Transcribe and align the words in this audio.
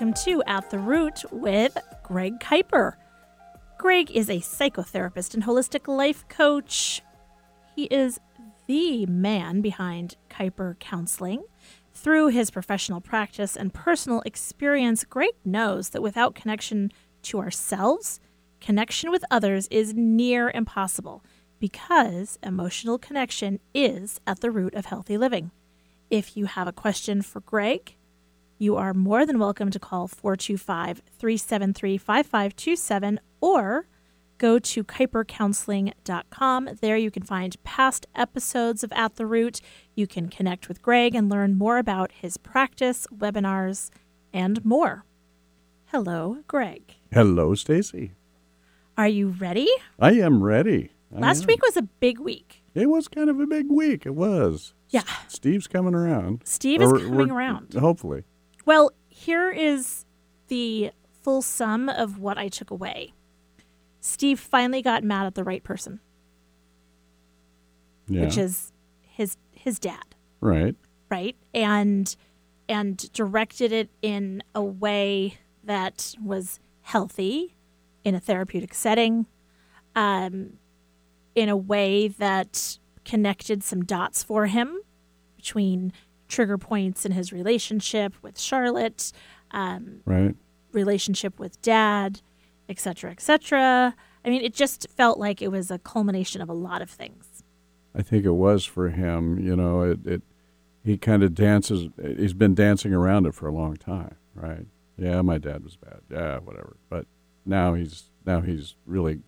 Welcome 0.00 0.24
to 0.24 0.42
At 0.46 0.70
the 0.70 0.78
Root 0.78 1.30
with 1.30 1.76
Greg 2.02 2.40
Kuiper. 2.40 2.94
Greg 3.76 4.10
is 4.10 4.30
a 4.30 4.38
psychotherapist 4.38 5.34
and 5.34 5.42
holistic 5.42 5.86
life 5.88 6.26
coach. 6.26 7.02
He 7.76 7.84
is 7.84 8.18
the 8.66 9.04
man 9.04 9.60
behind 9.60 10.16
Kuiper 10.30 10.78
Counseling. 10.78 11.44
Through 11.92 12.28
his 12.28 12.50
professional 12.50 13.02
practice 13.02 13.56
and 13.56 13.74
personal 13.74 14.22
experience, 14.24 15.04
Greg 15.04 15.34
knows 15.44 15.90
that 15.90 16.00
without 16.00 16.34
connection 16.34 16.92
to 17.24 17.38
ourselves, 17.38 18.20
connection 18.58 19.10
with 19.10 19.22
others 19.30 19.68
is 19.70 19.92
near 19.92 20.50
impossible 20.54 21.22
because 21.58 22.38
emotional 22.42 22.96
connection 22.96 23.60
is 23.74 24.18
at 24.26 24.40
the 24.40 24.50
root 24.50 24.74
of 24.74 24.86
healthy 24.86 25.18
living. 25.18 25.50
If 26.08 26.38
you 26.38 26.46
have 26.46 26.66
a 26.66 26.72
question 26.72 27.20
for 27.20 27.40
Greg, 27.40 27.96
you 28.60 28.76
are 28.76 28.92
more 28.92 29.24
than 29.24 29.38
welcome 29.38 29.70
to 29.70 29.78
call 29.78 30.06
425 30.06 31.00
373 31.18 31.96
5527 31.96 33.18
or 33.40 33.88
go 34.36 34.58
to 34.58 34.84
kuipercounseling.com. 34.84 36.68
There 36.82 36.96
you 36.98 37.10
can 37.10 37.22
find 37.22 37.62
past 37.64 38.06
episodes 38.14 38.84
of 38.84 38.92
At 38.92 39.16
the 39.16 39.24
Root. 39.24 39.62
You 39.94 40.06
can 40.06 40.28
connect 40.28 40.68
with 40.68 40.82
Greg 40.82 41.14
and 41.14 41.30
learn 41.30 41.56
more 41.56 41.78
about 41.78 42.12
his 42.12 42.36
practice, 42.36 43.06
webinars, 43.14 43.88
and 44.30 44.62
more. 44.62 45.06
Hello, 45.86 46.38
Greg. 46.46 46.96
Hello, 47.10 47.54
Stacy. 47.54 48.12
Are 48.98 49.08
you 49.08 49.28
ready? 49.28 49.68
I 49.98 50.12
am 50.12 50.42
ready. 50.42 50.90
I 51.16 51.20
Last 51.20 51.42
am. 51.42 51.46
week 51.46 51.62
was 51.62 51.78
a 51.78 51.82
big 51.82 52.20
week. 52.20 52.62
It 52.74 52.90
was 52.90 53.08
kind 53.08 53.30
of 53.30 53.40
a 53.40 53.46
big 53.46 53.70
week. 53.70 54.04
It 54.04 54.14
was. 54.14 54.74
Yeah. 54.90 55.04
Steve's 55.28 55.66
coming 55.66 55.94
around. 55.94 56.42
Steve 56.44 56.82
is 56.82 56.92
coming 56.92 57.30
around. 57.30 57.72
Hopefully. 57.72 58.24
Well, 58.64 58.92
here 59.08 59.50
is 59.50 60.04
the 60.48 60.92
full 61.22 61.42
sum 61.42 61.88
of 61.88 62.18
what 62.18 62.38
I 62.38 62.48
took 62.48 62.70
away. 62.70 63.12
Steve 64.00 64.40
finally 64.40 64.82
got 64.82 65.04
mad 65.04 65.26
at 65.26 65.34
the 65.34 65.44
right 65.44 65.62
person, 65.62 66.00
Yeah. 68.08 68.22
which 68.22 68.38
is 68.38 68.72
his 69.02 69.36
his 69.52 69.78
dad, 69.78 70.14
right. 70.40 70.74
right? 71.10 71.36
And 71.52 72.14
and 72.68 73.12
directed 73.12 73.72
it 73.72 73.90
in 74.00 74.42
a 74.54 74.62
way 74.62 75.38
that 75.64 76.14
was 76.22 76.60
healthy 76.82 77.54
in 78.04 78.14
a 78.14 78.20
therapeutic 78.20 78.72
setting, 78.72 79.26
um, 79.94 80.54
in 81.34 81.48
a 81.50 81.56
way 81.56 82.08
that 82.08 82.78
connected 83.04 83.62
some 83.62 83.84
dots 83.84 84.22
for 84.22 84.46
him 84.46 84.78
between 85.36 85.92
trigger 86.30 86.56
points 86.56 87.04
in 87.04 87.12
his 87.12 87.32
relationship 87.32 88.14
with 88.22 88.38
Charlotte, 88.38 89.12
um, 89.50 90.00
Right. 90.06 90.34
relationship 90.72 91.38
with 91.38 91.60
dad, 91.60 92.22
et 92.68 92.78
cetera, 92.78 93.10
et 93.10 93.20
cetera. 93.20 93.94
I 94.24 94.28
mean, 94.30 94.42
it 94.42 94.54
just 94.54 94.86
felt 94.90 95.18
like 95.18 95.42
it 95.42 95.48
was 95.50 95.70
a 95.70 95.78
culmination 95.78 96.40
of 96.40 96.48
a 96.48 96.52
lot 96.54 96.80
of 96.82 96.88
things. 96.90 97.42
I 97.94 98.02
think 98.02 98.24
it 98.24 98.30
was 98.32 98.64
for 98.64 98.90
him. 98.90 99.38
You 99.38 99.56
know, 99.56 99.82
it. 99.82 100.06
it 100.06 100.22
he 100.82 100.96
kind 100.96 101.22
of 101.22 101.34
dances. 101.34 101.88
He's 102.16 102.32
been 102.32 102.54
dancing 102.54 102.94
around 102.94 103.26
it 103.26 103.34
for 103.34 103.46
a 103.46 103.52
long 103.52 103.76
time. 103.76 104.14
Right. 104.34 104.66
Yeah, 104.96 105.20
my 105.20 105.36
dad 105.36 105.62
was 105.64 105.76
bad. 105.76 106.00
Yeah, 106.10 106.38
whatever. 106.38 106.76
But 106.88 107.06
now 107.44 107.74
he's 107.74 108.10
now 108.24 108.40
he's 108.40 108.76
really 108.86 109.20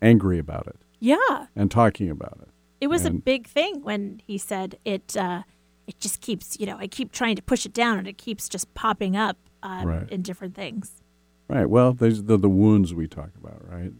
angry 0.00 0.38
about 0.38 0.66
it 0.66 0.76
Yeah, 1.00 1.46
and 1.54 1.70
talking 1.70 2.10
about 2.10 2.38
it. 2.42 2.48
it 2.80 2.86
was 2.88 3.04
a 3.04 3.10
big 3.10 3.46
thing 3.46 3.82
when 3.82 4.20
he 4.26 4.38
said 4.38 4.78
it. 4.84 5.16
Uh, 5.16 5.42
it 5.88 5.98
just 5.98 6.20
keeps, 6.20 6.58
you 6.60 6.66
know, 6.66 6.76
I 6.78 6.86
keep 6.86 7.10
trying 7.10 7.34
to 7.36 7.42
push 7.42 7.66
it 7.66 7.72
down, 7.72 7.98
and 7.98 8.06
it 8.06 8.18
keeps 8.18 8.48
just 8.48 8.72
popping 8.74 9.16
up 9.16 9.36
um, 9.64 9.86
Right. 9.88 10.08
in 10.10 10.22
different 10.22 10.54
things. 10.54 11.02
Right. 11.48 11.68
Well, 11.68 11.92
these 11.94 12.20
are 12.20 12.22
the, 12.22 12.36
the 12.36 12.48
wounds 12.48 12.94
we 12.94 13.08
talk 13.08 13.30
about, 13.36 13.66
right? 13.68 13.92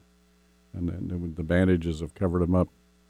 And 0.75 0.89
then 0.89 1.09
the- 1.09 1.35
the 1.35 1.43
bandages 1.43 2.01
have 2.01 2.15
covered 2.15 2.43
him 2.43 2.55
up 2.55 2.69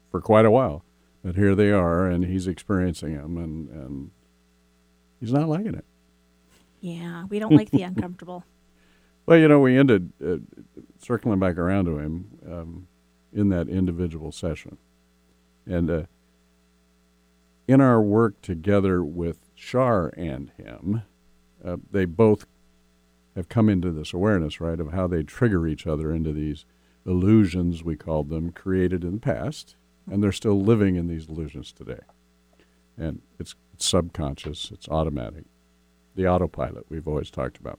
for 0.09 0.19
quite 0.21 0.45
a 0.45 0.51
while. 0.51 0.83
But 1.23 1.35
here 1.35 1.53
they 1.53 1.71
are, 1.71 2.07
and 2.07 2.23
he's 2.25 2.47
experiencing 2.47 3.15
them, 3.17 3.37
and, 3.37 3.69
and 3.69 4.11
he's 5.19 5.33
not 5.33 5.49
liking 5.49 5.75
it. 5.75 5.85
Yeah, 6.79 7.25
we 7.25 7.39
don't 7.39 7.53
like 7.53 7.69
the 7.71 7.83
uncomfortable. 7.83 8.43
Well, 9.25 9.37
you 9.37 9.47
know, 9.47 9.59
we 9.59 9.77
ended 9.77 10.11
uh, 10.25 10.37
circling 10.97 11.37
back 11.37 11.59
around 11.59 11.85
to 11.85 11.99
him 11.99 12.25
um, 12.49 12.87
in 13.31 13.49
that 13.49 13.69
individual 13.69 14.31
session. 14.31 14.79
And 15.67 15.87
uh, 15.87 16.03
in 17.69 17.81
our 17.81 18.01
work 18.01 18.41
together 18.41 19.03
with 19.03 19.37
Shar 19.53 20.07
and 20.17 20.51
him, 20.57 21.03
uh, 21.63 21.77
they 21.91 22.05
both 22.05 22.47
have 23.35 23.47
come 23.47 23.69
into 23.69 23.91
this 23.91 24.11
awareness, 24.11 24.59
right, 24.59 24.79
of 24.79 24.91
how 24.91 25.05
they 25.05 25.21
trigger 25.21 25.67
each 25.67 25.85
other 25.85 26.11
into 26.11 26.33
these 26.33 26.65
illusions, 27.05 27.83
we 27.83 27.95
called 27.95 28.29
them, 28.29 28.51
created 28.51 29.03
in 29.03 29.11
the 29.11 29.19
past. 29.19 29.75
And 30.09 30.23
they're 30.23 30.31
still 30.31 30.59
living 30.59 30.95
in 30.95 31.05
these 31.05 31.29
illusions 31.29 31.71
today. 31.71 31.99
And 32.97 33.21
it's, 33.39 33.53
it's 33.75 33.85
subconscious, 33.85 34.71
it's 34.71 34.89
automatic. 34.89 35.43
The 36.15 36.27
autopilot 36.27 36.87
we've 36.89 37.07
always 37.07 37.29
talked 37.29 37.57
about. 37.57 37.77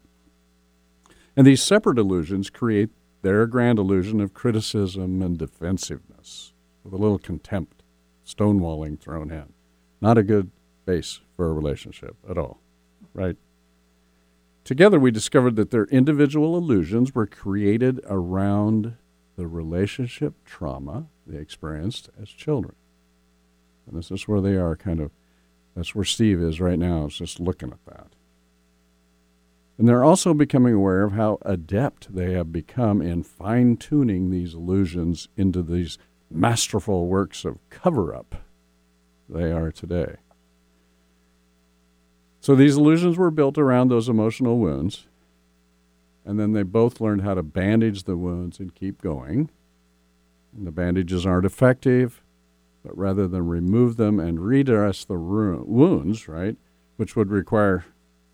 And 1.37 1.45
these 1.45 1.65
separate 1.65 1.99
illusions 1.99 2.49
create 2.49 2.91
their 3.23 3.45
grand 3.49 3.81
illusion 3.81 4.21
of 4.21 4.35
criticism 4.35 5.21
and 5.21 5.37
defensiveness, 5.37 6.53
with 6.85 6.93
a 6.93 6.97
little 6.97 7.19
contempt, 7.19 7.83
stonewalling 8.25 9.01
thrown 9.01 9.33
in. 9.33 9.53
Not 10.01 10.19
a 10.19 10.23
good 10.23 10.51
base 10.87 11.21
for 11.37 11.47
a 11.47 11.53
relationship 11.53 12.17
at 12.29 12.39
all, 12.39 12.61
right? 13.13 13.37
Together, 14.65 14.99
we 14.99 15.11
discovered 15.11 15.57
that 15.57 15.71
their 15.71 15.87
individual 15.87 16.57
illusions 16.57 17.15
were 17.15 17.27
created 17.27 18.01
around 18.07 18.97
the 19.37 19.47
relationship 19.47 20.35
trauma 20.45 21.07
they 21.27 21.39
experienced 21.39 22.11
as 22.21 22.29
children. 22.29 22.75
And 23.87 23.99
this 23.99 24.11
is 24.11 24.29
where 24.29 24.41
they 24.41 24.57
are 24.57 24.77
kind 24.77 25.01
of, 25.01 25.11
that's 25.75 25.95
where 25.95 26.05
Steve 26.05 26.41
is 26.41 26.61
right 26.61 26.79
now, 26.79 27.07
is 27.07 27.17
just 27.17 27.41
looking 27.41 27.71
at 27.71 27.85
that. 27.87 28.15
And 29.79 29.89
they're 29.89 30.05
also 30.05 30.35
becoming 30.35 30.75
aware 30.75 31.03
of 31.05 31.13
how 31.13 31.39
adept 31.43 32.15
they 32.15 32.33
have 32.35 32.53
become 32.53 33.01
in 33.01 33.23
fine 33.23 33.79
tuning 33.79 34.31
these 34.31 34.53
illusions 34.53 35.29
into 35.37 35.63
these 35.63 35.97
masterful 36.31 37.07
works 37.07 37.47
of 37.47 37.59
cover 37.71 38.15
up 38.15 38.45
they 39.33 39.53
are 39.53 39.71
today. 39.71 40.17
So 42.41 42.55
these 42.55 42.77
illusions 42.77 43.19
were 43.19 43.31
built 43.31 43.59
around 43.59 43.89
those 43.89 44.09
emotional 44.09 44.59
wounds, 44.59 45.07
and 46.25 46.41
then 46.41 46.53
they 46.53 46.63
both 46.63 47.01
learned 47.01 47.23
how 47.23 47.35
to 47.35 47.43
bandage 47.43 48.05
the 48.05 48.17
wounds 48.17 48.59
and 48.59 48.75
keep 48.75 49.03
going. 49.03 49.51
And 50.57 50.67
the 50.67 50.73
bandages 50.73 51.27
aren't 51.27 51.47
effective, 51.47 52.23
but 52.83 52.97
rather 52.97 53.29
than 53.29 53.47
remove 53.47 53.97
them 53.97 54.19
and 54.19 54.41
redress 54.41 55.05
the 55.05 55.19
ru- 55.19 55.65
wounds, 55.67 56.29
right, 56.29 56.57
which 56.97 57.15
would 57.15 57.31
require 57.31 57.85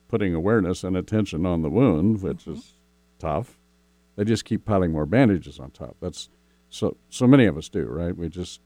putting 0.08 0.34
awareness 0.34 0.84
and 0.84 0.96
attention 0.96 1.44
on 1.44 1.62
the 1.62 1.70
wound, 1.70 2.22
which 2.22 2.44
mm-hmm. 2.44 2.52
is 2.52 2.74
tough. 3.18 3.58
They 4.14 4.24
just 4.24 4.44
keep 4.44 4.64
piling 4.64 4.92
more 4.92 5.06
bandages 5.06 5.58
on 5.58 5.72
top. 5.72 5.96
That's 6.00 6.30
so 6.70 6.96
so 7.10 7.26
many 7.26 7.46
of 7.46 7.56
us 7.56 7.68
do, 7.68 7.84
right? 7.84 8.16
We 8.16 8.28
just 8.28 8.60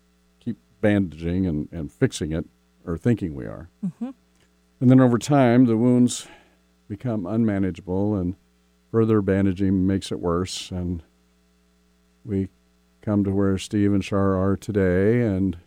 bandaging 0.80 1.46
and, 1.46 1.68
and 1.72 1.92
fixing 1.92 2.32
it 2.32 2.46
or 2.86 2.96
thinking 2.96 3.34
we 3.34 3.44
are. 3.44 3.68
Mhm. 3.84 4.14
And 4.80 4.90
then 4.90 5.00
over 5.00 5.18
time 5.18 5.66
the 5.66 5.76
wounds 5.76 6.26
become 6.88 7.26
unmanageable 7.26 8.14
and 8.16 8.36
further 8.90 9.20
bandaging 9.22 9.86
makes 9.86 10.10
it 10.10 10.20
worse 10.20 10.70
and 10.70 11.02
we 12.24 12.48
come 13.02 13.24
to 13.24 13.30
where 13.30 13.56
Steve 13.58 13.92
and 13.92 14.04
Shar 14.04 14.36
are 14.36 14.56
today 14.56 15.22
and 15.22 15.58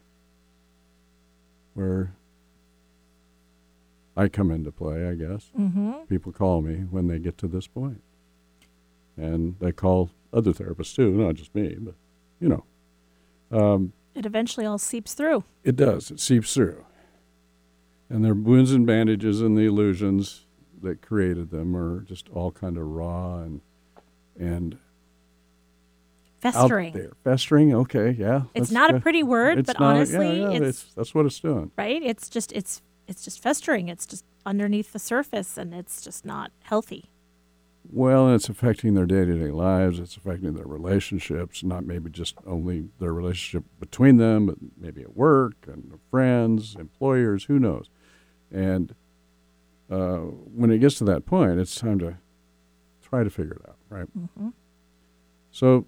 where 1.73 2.15
I 4.15 4.27
come 4.27 4.51
into 4.51 4.71
play, 4.71 5.07
I 5.07 5.15
guess. 5.15 5.49
Mm-hmm. 5.57 6.03
People 6.07 6.31
call 6.31 6.61
me 6.61 6.85
when 6.91 7.07
they 7.07 7.17
get 7.17 7.38
to 7.39 7.47
this 7.47 7.65
point. 7.65 8.01
And 9.17 9.55
they 9.59 9.71
call 9.71 10.11
other 10.31 10.51
therapists 10.53 10.95
too, 10.95 11.11
not 11.11 11.35
just 11.35 11.53
me, 11.55 11.77
but 11.79 11.95
you 12.39 12.49
know. 12.49 12.63
Um, 13.51 13.93
It 14.15 14.25
eventually 14.25 14.65
all 14.65 14.77
seeps 14.77 15.13
through. 15.13 15.44
it 15.63 15.75
does, 15.75 16.12
it 16.12 16.19
seeps 16.19 16.54
through. 16.54 16.86
And 18.10 18.24
their 18.24 18.33
wounds 18.36 18.71
and 18.71 18.86
bandages 18.86 19.42
and 19.42 19.57
the 19.57 19.63
illusions 19.65 20.45
that 20.81 21.01
created 21.01 21.50
them 21.50 21.75
are 21.75 22.01
just 22.01 22.30
all 22.30 22.51
kind 22.51 22.77
of 22.77 22.86
raw 22.88 23.38
and 23.39 23.62
and 24.38 24.77
Festering. 26.42 26.88
out 26.89 26.94
there. 26.94 27.12
Festering, 27.24 27.74
okay, 27.74 28.12
yeah. 28.12 28.44
It's 28.54 28.69
not 28.69 28.94
a 28.94 29.00
pretty 29.00 29.24
word, 29.24 29.60
It's 29.60 29.68
but 29.68 29.80
not 29.80 29.95
honestly, 29.95 30.42
yeah, 30.42 30.50
yeah, 30.50 30.60
it's 30.60 30.94
that's 30.94 31.15
what 31.15 31.25
it's 31.25 31.39
doing. 31.39 31.71
right. 31.77 32.04
It's 32.04 32.30
just 32.30 32.51
it's 32.51 32.81
it's 33.07 33.24
just 33.24 33.42
festering. 33.42 33.88
It's 33.88 34.06
just 34.06 34.25
underneath 34.45 34.92
the 34.92 35.00
surface, 35.00 35.57
and 35.57 35.74
it's 35.74 36.01
just 36.04 36.25
not 36.25 36.51
healthy. 36.63 37.10
Well, 37.91 38.33
it's 38.33 38.50
affecting 38.50 38.94
their 38.95 39.06
day 39.06 39.25
to 39.25 39.33
day 39.38 39.51
lives. 39.51 40.00
It's 40.00 40.18
affecting 40.18 40.53
their 40.53 40.65
relationships, 40.65 41.63
not 41.63 41.85
maybe 41.85 42.09
just 42.09 42.35
only 42.45 42.89
their 43.00 43.13
relationship 43.13 43.65
between 43.80 44.18
them, 44.18 44.47
but 44.47 44.56
maybe 44.77 45.01
at 45.01 45.15
work 45.15 45.56
and 45.68 46.00
friends, 46.09 46.75
employers, 46.80 47.45
who 47.45 47.59
knows. 47.59 47.89
And 48.51 48.95
uh, 49.91 50.18
when 50.18 50.71
it 50.71 50.80
gets 50.80 50.95
to 50.95 51.03
that 51.06 51.25
point, 51.25 51.59
it's 51.59 51.75
time 51.75 52.00
to 52.00 52.18
try 53.01 53.24
to 53.24 53.30
figure 53.30 53.53
it 53.63 53.69
out, 53.69 53.77
right? 53.89 54.07
Mm-hmm. 54.18 54.50
So 55.51 55.86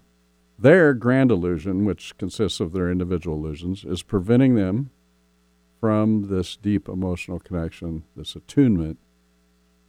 their 0.58 0.94
grand 0.94 1.30
illusion, 1.30 1.84
which 1.84 2.16
consists 2.18 2.60
of 2.60 2.72
their 2.72 2.90
individual 2.90 3.36
illusions, 3.36 3.84
is 3.84 4.02
preventing 4.02 4.54
them 4.54 4.90
from 5.80 6.28
this 6.28 6.56
deep 6.56 6.88
emotional 6.88 7.40
connection, 7.40 8.04
this 8.14 8.36
attunement 8.36 8.98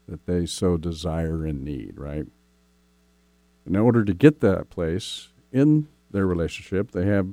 that 0.08 0.26
they 0.26 0.46
so 0.46 0.78
desire 0.78 1.46
and 1.46 1.64
need, 1.64 1.94
right? 1.98 2.26
In 3.66 3.76
order 3.76 4.06
to 4.06 4.14
get 4.14 4.40
that 4.40 4.70
place 4.70 5.30
in 5.52 5.88
their 6.12 6.26
relationship, 6.26 6.92
they 6.92 7.06
have 7.06 7.28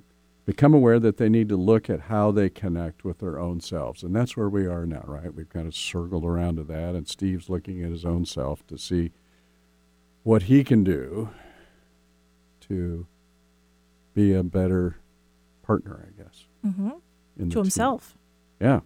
become 0.44 0.75
aware 0.75 0.99
that 0.99 1.17
they 1.17 1.29
need 1.29 1.49
to 1.49 1.56
look 1.56 1.88
at 1.88 2.03
how 2.03 2.31
they 2.31 2.50
connect 2.50 3.05
with 3.05 3.19
their 3.19 3.38
own 3.38 3.61
selves. 3.61 4.03
And 4.03 4.15
that's 4.15 4.37
where 4.37 4.49
we 4.49 4.67
are 4.67 4.85
now, 4.85 5.05
right? 5.06 5.32
We've 5.32 5.49
kind 5.49 5.67
of 5.67 5.75
circled 5.75 6.25
around 6.25 6.56
to 6.56 6.65
that, 6.65 6.94
and 6.94 7.09
Steve's 7.09 7.49
looking 7.49 7.82
at 7.82 7.91
his 7.91 8.05
own 8.05 8.26
self 8.26 8.67
to 8.67 8.77
see 8.77 9.12
what 10.23 10.44
he 10.44 10.65
can 10.65 10.85
do 10.85 11.31
to 12.69 13.06
be 14.15 14.32
a 14.32 14.43
better 14.43 14.97
partner, 15.62 16.09
I 16.09 16.23
guess. 16.23 16.44
Mm-hmm. 16.65 16.88
To 16.88 17.44
team. 17.44 17.50
himself. 17.50 18.17
Yeah. 18.61 18.81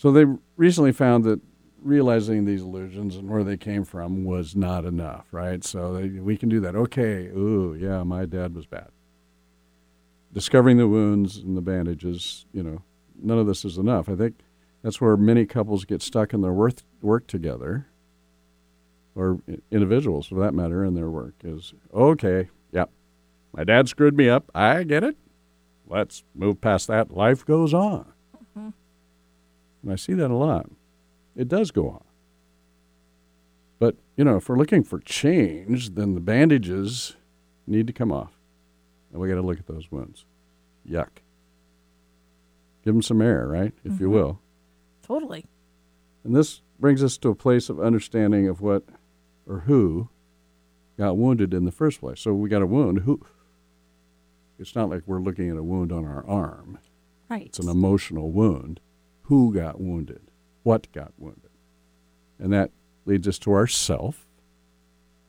So 0.00 0.10
they 0.10 0.24
recently 0.56 0.92
found 0.92 1.24
that 1.24 1.42
realizing 1.82 2.46
these 2.46 2.62
illusions 2.62 3.16
and 3.16 3.28
where 3.28 3.44
they 3.44 3.58
came 3.58 3.84
from 3.84 4.24
was 4.24 4.56
not 4.56 4.86
enough, 4.86 5.26
right? 5.30 5.62
So 5.62 5.92
they, 5.92 6.08
we 6.08 6.38
can 6.38 6.48
do 6.48 6.58
that. 6.60 6.74
Okay, 6.74 7.26
ooh, 7.26 7.76
yeah, 7.78 8.02
my 8.02 8.24
dad 8.24 8.54
was 8.54 8.64
bad. 8.64 8.88
Discovering 10.32 10.78
the 10.78 10.88
wounds 10.88 11.36
and 11.36 11.54
the 11.54 11.60
bandages, 11.60 12.46
you 12.50 12.62
know, 12.62 12.82
none 13.20 13.38
of 13.38 13.46
this 13.46 13.62
is 13.62 13.76
enough. 13.76 14.08
I 14.08 14.16
think 14.16 14.36
that's 14.82 15.02
where 15.02 15.18
many 15.18 15.44
couples 15.44 15.84
get 15.84 16.00
stuck 16.00 16.32
in 16.32 16.40
their 16.40 16.54
work, 16.54 16.76
work 17.02 17.26
together, 17.26 17.86
or 19.14 19.40
individuals 19.70 20.28
for 20.28 20.36
that 20.36 20.54
matter, 20.54 20.82
in 20.82 20.94
their 20.94 21.10
work 21.10 21.34
is 21.44 21.74
okay, 21.92 22.48
yeah, 22.72 22.86
my 23.52 23.64
dad 23.64 23.86
screwed 23.86 24.16
me 24.16 24.30
up. 24.30 24.50
I 24.54 24.82
get 24.84 25.04
it 25.04 25.18
let's 25.86 26.24
move 26.34 26.60
past 26.62 26.86
that. 26.86 27.10
Life 27.10 27.44
goes 27.44 27.74
on. 27.74 28.12
Mhm. 28.56 28.72
And 29.82 29.92
I 29.92 29.96
see 29.96 30.14
that 30.14 30.30
a 30.30 30.36
lot. 30.36 30.68
It 31.36 31.48
does 31.48 31.70
go 31.70 31.88
on. 31.88 32.04
But, 33.78 33.96
you 34.16 34.24
know, 34.24 34.36
if 34.36 34.48
we're 34.48 34.58
looking 34.58 34.82
for 34.84 34.98
change, 34.98 35.94
then 35.94 36.14
the 36.14 36.20
bandages 36.20 37.16
need 37.66 37.86
to 37.86 37.92
come 37.92 38.12
off. 38.12 38.38
And 39.12 39.20
we 39.20 39.28
got 39.28 39.36
to 39.36 39.42
look 39.42 39.58
at 39.58 39.66
those 39.66 39.90
wounds. 39.90 40.24
Yuck. 40.88 41.08
Give 42.84 42.94
them 42.94 43.02
some 43.02 43.22
air, 43.22 43.46
right? 43.46 43.72
If 43.84 44.00
you 44.00 44.08
Mhm. 44.08 44.12
will. 44.12 44.40
Totally. 45.02 45.46
And 46.24 46.34
this 46.36 46.62
brings 46.78 47.02
us 47.02 47.16
to 47.18 47.28
a 47.30 47.34
place 47.34 47.68
of 47.70 47.80
understanding 47.80 48.48
of 48.48 48.60
what 48.60 48.84
or 49.46 49.60
who 49.60 50.08
got 50.98 51.16
wounded 51.16 51.54
in 51.54 51.64
the 51.64 51.72
first 51.72 52.00
place. 52.00 52.20
So 52.20 52.34
we 52.34 52.48
got 52.48 52.62
a 52.62 52.66
wound. 52.66 53.00
Who? 53.00 53.20
It's 54.58 54.74
not 54.74 54.90
like 54.90 55.02
we're 55.06 55.20
looking 55.20 55.48
at 55.50 55.56
a 55.56 55.62
wound 55.62 55.90
on 55.90 56.04
our 56.04 56.24
arm. 56.26 56.78
Right. 57.30 57.46
It's 57.46 57.58
an 57.58 57.68
emotional 57.68 58.30
wound. 58.30 58.80
Who 59.30 59.54
got 59.54 59.80
wounded? 59.80 60.22
What 60.64 60.90
got 60.90 61.12
wounded? 61.16 61.52
And 62.40 62.52
that 62.52 62.72
leads 63.04 63.28
us 63.28 63.38
to 63.38 63.52
ourself. 63.52 64.26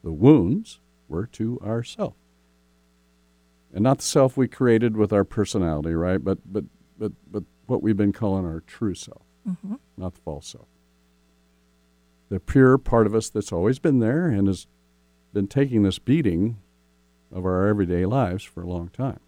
The 0.03 0.11
wounds 0.11 0.79
were 1.07 1.27
to 1.27 1.59
ourself. 1.63 2.15
And 3.71 3.83
not 3.83 3.99
the 3.99 4.03
self 4.03 4.35
we 4.35 4.47
created 4.47 4.97
with 4.97 5.13
our 5.13 5.23
personality, 5.23 5.93
right? 5.93 6.17
But 6.17 6.39
but 6.51 6.63
but 6.97 7.11
but 7.29 7.43
what 7.67 7.83
we've 7.83 7.95
been 7.95 8.11
calling 8.11 8.43
our 8.43 8.61
true 8.61 8.95
self, 8.95 9.21
mm-hmm. 9.47 9.75
not 9.95 10.15
the 10.15 10.21
false 10.21 10.47
self. 10.47 10.67
The 12.29 12.39
pure 12.39 12.79
part 12.79 13.05
of 13.05 13.13
us 13.13 13.29
that's 13.29 13.51
always 13.51 13.77
been 13.77 13.99
there 13.99 14.25
and 14.25 14.47
has 14.47 14.65
been 15.31 15.47
taking 15.47 15.83
this 15.83 15.99
beating 15.99 16.57
of 17.31 17.45
our 17.45 17.67
everyday 17.67 18.07
lives 18.07 18.43
for 18.43 18.63
a 18.63 18.67
long 18.67 18.89
time. 18.89 19.19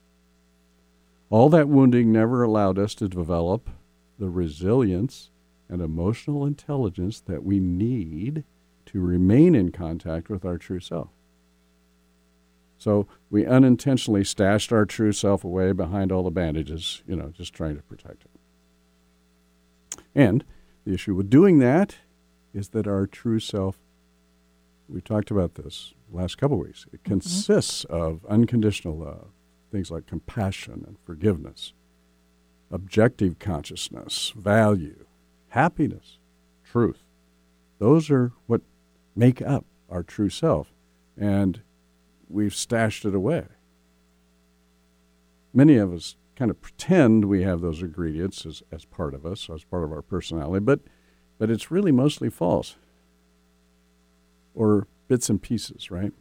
All 1.30 1.50
that 1.50 1.70
wounding 1.70 2.12
never 2.12 2.42
allowed 2.42 2.80
us 2.80 2.96
to 2.96 3.08
develop 3.08 3.70
the 4.24 4.30
resilience 4.30 5.32
and 5.68 5.82
emotional 5.82 6.46
intelligence 6.46 7.20
that 7.20 7.44
we 7.44 7.60
need 7.60 8.46
to 8.86 9.02
remain 9.02 9.54
in 9.54 9.70
contact 9.70 10.30
with 10.30 10.46
our 10.46 10.58
true 10.58 10.80
self. 10.80 11.10
So 12.78 13.06
we 13.30 13.46
unintentionally 13.46 14.24
stashed 14.24 14.72
our 14.72 14.86
true 14.86 15.12
self 15.12 15.44
away 15.44 15.74
behind 15.74 16.10
all 16.10 16.24
the 16.24 16.32
bandages, 16.32 17.04
you 17.06 17.18
know, 17.18 17.34
just 17.36 17.54
trying 17.54 17.76
to 17.76 17.82
protect 17.82 18.24
it. 18.24 20.00
And 20.16 20.46
the 20.86 20.94
issue 20.94 21.16
with 21.16 21.30
doing 21.30 21.60
that 21.60 21.98
is 22.54 22.70
that 22.70 22.88
our 22.88 23.06
true 23.06 23.42
self, 23.42 23.78
we 24.88 25.02
talked 25.02 25.32
about 25.32 25.56
this 25.56 25.94
last 26.10 26.38
couple 26.38 26.58
weeks, 26.60 26.86
it 26.94 27.04
mm-hmm. 27.04 27.12
consists 27.12 27.84
of 27.86 28.26
unconditional 28.30 28.98
love, 28.98 29.32
things 29.70 29.92
like 29.92 30.06
compassion 30.06 30.86
and 30.88 30.96
forgiveness, 31.06 31.74
objective 32.74 33.38
consciousness, 33.38 34.34
value, 34.36 35.06
happiness, 35.50 36.18
truth. 36.64 37.04
Those 37.78 38.10
are 38.10 38.32
what 38.48 38.62
make 39.16 39.42
up 39.42 39.66
our 39.90 40.02
true 40.02 40.30
self. 40.30 40.74
And 41.16 41.62
we've 42.28 42.56
stashed 42.56 43.06
it 43.06 43.14
away. 43.14 43.46
Many 45.54 45.78
of 45.78 45.94
us 45.94 46.16
kind 46.36 46.50
of 46.50 46.60
pretend 46.60 47.26
we 47.26 47.44
have 47.44 47.62
those 47.62 47.84
ingredients 47.84 48.44
as, 48.44 48.64
as 48.72 48.86
part 48.86 49.14
of 49.14 49.24
us, 49.24 49.48
as 49.54 49.64
part 49.64 49.84
of 49.84 49.92
our 49.92 50.02
personality, 50.02 50.60
but, 50.60 50.80
but 51.38 51.52
it's 51.52 51.70
really 51.70 51.92
mostly 51.92 52.30
false 52.30 52.76
or 54.56 54.88
bits 55.08 55.30
and 55.30 55.40
pieces, 55.40 55.92
right? 55.92 56.12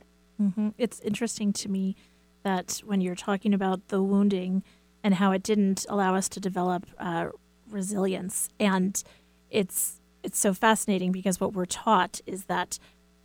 Mm-hmm. 0.41 0.71
It's 0.77 1.01
interesting 1.01 1.55
to 1.55 1.71
me 1.71 1.97
that 2.43 2.83
when 2.85 3.01
you're 3.01 3.15
talking 3.15 3.55
about 3.55 3.89
the 3.89 4.03
wounding 4.03 4.63
and 5.05 5.15
how 5.15 5.33
it 5.33 5.43
didn't 5.43 5.85
allow 5.89 6.15
us 6.15 6.29
to 6.31 6.41
develop 6.41 6.87
uh, 6.99 7.29
resilience, 7.71 8.49
and 8.61 9.03
it's 9.51 10.01
it's 10.23 10.39
so 10.39 10.55
fascinating 10.55 11.11
because 11.13 11.41
what 11.41 11.53
we're 11.53 11.65
taught 11.65 12.21
is 12.27 12.45
that 12.45 12.79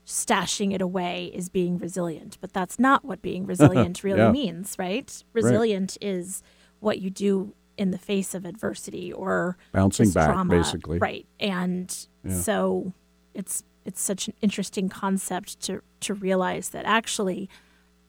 stashing 0.06 0.74
it 0.74 0.82
away 0.82 1.26
is 1.34 1.50
being 1.50 1.78
resilient, 1.78 2.38
but 2.42 2.54
that's 2.54 2.80
not 2.80 3.04
what 3.06 3.22
being 3.22 3.46
resilient 3.54 4.04
really 4.04 4.20
Yeah. 4.22 4.32
means, 4.32 4.76
right? 4.80 5.24
Resilient 5.34 5.98
is 6.02 6.42
what 6.80 7.00
you 7.00 7.10
do 7.10 7.54
in 7.78 7.92
the 7.92 7.98
face 7.98 8.34
of 8.34 8.46
adversity 8.46 9.14
or 9.14 9.58
Bouncing 9.74 10.10
back, 10.12 10.28
trauma, 10.34 10.56
basically. 10.56 10.98
right? 10.98 11.28
And 11.40 11.96
Yeah. 12.24 12.40
so 12.40 12.94
it's 13.34 13.64
it's 13.86 14.02
such 14.02 14.28
an 14.28 14.34
interesting 14.42 14.90
concept 14.90 15.60
to 15.62 15.82
to 16.02 16.14
realize 16.14 16.70
that 16.70 16.86
actually 16.86 17.50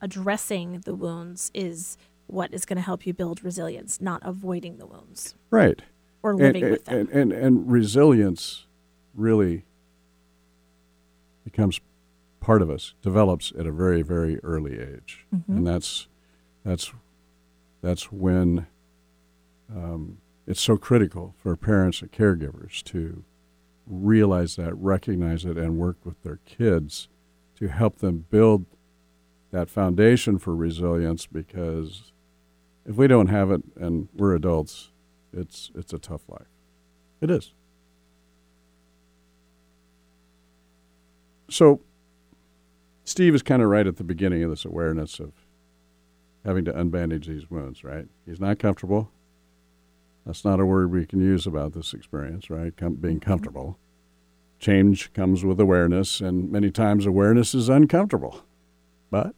addressing 0.00 0.80
the 0.84 0.94
wounds 0.94 1.50
is 1.54 1.96
what 2.28 2.52
is 2.54 2.64
going 2.64 2.76
to 2.76 2.82
help 2.82 3.06
you 3.06 3.12
build 3.12 3.42
resilience, 3.42 4.00
not 4.00 4.22
avoiding 4.24 4.76
the 4.76 4.86
wounds 4.86 5.34
Right. 5.50 5.82
or 6.22 6.36
living 6.36 6.62
and, 6.62 6.70
with 6.72 6.84
them. 6.84 7.00
and, 7.00 7.08
and, 7.10 7.32
and 7.32 7.70
resilience 7.72 8.66
really 9.14 9.64
becomes 11.44 11.80
part 12.40 12.62
of 12.62 12.70
us, 12.70 12.94
develops 13.02 13.52
at 13.58 13.66
a 13.66 13.72
very, 13.72 14.02
very 14.02 14.38
early 14.44 14.78
age. 14.78 15.26
Mhm. 15.34 15.48
And 15.48 15.66
that's, 15.66 16.06
that's, 16.64 16.92
that's 17.82 18.12
when 18.12 18.66
um, 19.74 20.18
it's 20.46 20.60
so 20.60 20.76
critical 20.76 21.34
for 21.38 21.56
parents 21.56 22.00
and 22.02 22.12
caregivers 22.12 22.82
to 22.84 23.24
realize 23.86 24.56
that, 24.56 24.74
recognize 24.76 25.44
it, 25.44 25.56
and 25.56 25.78
work 25.78 25.96
with 26.04 26.22
their 26.22 26.40
kids 26.44 27.08
to 27.56 27.68
help 27.68 27.98
them 27.98 28.26
build 28.30 28.66
that 29.50 29.70
foundation 29.70 30.38
for 30.38 30.54
resilience 30.54 31.26
because 31.26 32.12
if 32.88 32.96
we 32.96 33.06
don't 33.06 33.28
have 33.28 33.50
it 33.50 33.62
and 33.76 34.08
we're 34.14 34.34
adults, 34.34 34.90
it's 35.32 35.70
it's 35.74 35.92
a 35.92 35.98
tough 35.98 36.22
life. 36.28 36.48
It 37.20 37.30
is. 37.30 37.52
So 41.50 41.80
Steve 43.04 43.34
is 43.34 43.42
kind 43.42 43.62
of 43.62 43.68
right 43.68 43.86
at 43.86 43.96
the 43.96 44.04
beginning 44.04 44.42
of 44.42 44.50
this 44.50 44.64
awareness 44.64 45.20
of 45.20 45.32
having 46.44 46.64
to 46.64 46.72
unbandage 46.72 47.26
these 47.26 47.50
wounds, 47.50 47.84
right? 47.84 48.06
He's 48.24 48.40
not 48.40 48.58
comfortable. 48.58 49.10
That's 50.24 50.44
not 50.44 50.60
a 50.60 50.66
word 50.66 50.90
we 50.90 51.06
can 51.06 51.20
use 51.20 51.46
about 51.46 51.72
this 51.72 51.92
experience, 51.92 52.50
right? 52.50 52.74
Com- 52.76 52.94
being 52.94 53.20
mm-hmm. 53.20 53.30
comfortable. 53.30 53.78
Change 54.58 55.12
comes 55.12 55.44
with 55.44 55.60
awareness, 55.60 56.20
and 56.20 56.50
many 56.50 56.70
times 56.70 57.06
awareness 57.06 57.54
is 57.54 57.68
uncomfortable, 57.68 58.42
but 59.10 59.34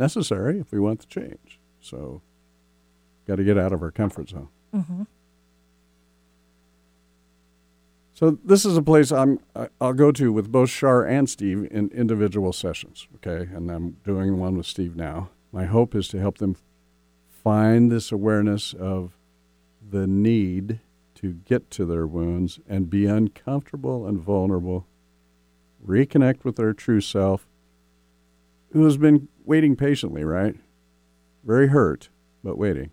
necessary 0.00 0.58
if 0.58 0.72
we 0.72 0.80
want 0.80 1.00
the 1.00 1.06
change. 1.06 1.60
So, 1.80 2.22
got 3.32 3.36
to 3.36 3.44
get 3.44 3.56
out 3.56 3.72
of 3.72 3.82
our 3.82 3.90
comfort 3.90 4.28
zone. 4.28 4.48
hmm 4.74 5.04
So 8.12 8.38
this 8.44 8.66
is 8.66 8.76
a 8.76 8.82
place 8.82 9.10
I'm 9.10 9.40
I'll 9.80 9.94
go 9.94 10.12
to 10.12 10.30
with 10.32 10.52
both 10.52 10.68
Shar 10.68 11.04
and 11.06 11.28
Steve 11.28 11.66
in 11.70 11.88
individual 11.88 12.52
sessions. 12.52 13.08
Okay, 13.16 13.50
and 13.52 13.70
I'm 13.70 13.96
doing 14.04 14.38
one 14.38 14.56
with 14.58 14.66
Steve 14.66 14.94
now. 14.94 15.30
My 15.50 15.64
hope 15.64 15.94
is 15.94 16.08
to 16.08 16.20
help 16.20 16.38
them 16.38 16.56
find 17.42 17.90
this 17.90 18.12
awareness 18.12 18.74
of 18.74 19.16
the 19.90 20.06
need 20.06 20.80
to 21.16 21.32
get 21.32 21.70
to 21.70 21.86
their 21.86 22.06
wounds 22.06 22.60
and 22.68 22.90
be 22.90 23.06
uncomfortable 23.06 24.06
and 24.06 24.20
vulnerable, 24.20 24.86
reconnect 25.84 26.44
with 26.44 26.56
their 26.56 26.74
true 26.74 27.00
self, 27.00 27.48
who 28.72 28.84
has 28.84 28.98
been 28.98 29.28
waiting 29.44 29.74
patiently, 29.74 30.22
right? 30.22 30.56
Very 31.44 31.68
hurt, 31.68 32.10
but 32.44 32.58
waiting. 32.58 32.90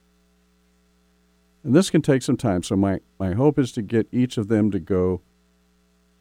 And 1.63 1.75
this 1.75 1.89
can 1.89 2.01
take 2.01 2.21
some 2.21 2.37
time. 2.37 2.63
So, 2.63 2.75
my, 2.75 2.99
my 3.19 3.33
hope 3.33 3.59
is 3.59 3.71
to 3.73 3.81
get 3.81 4.07
each 4.11 4.37
of 4.37 4.47
them 4.47 4.71
to 4.71 4.79
go 4.79 5.21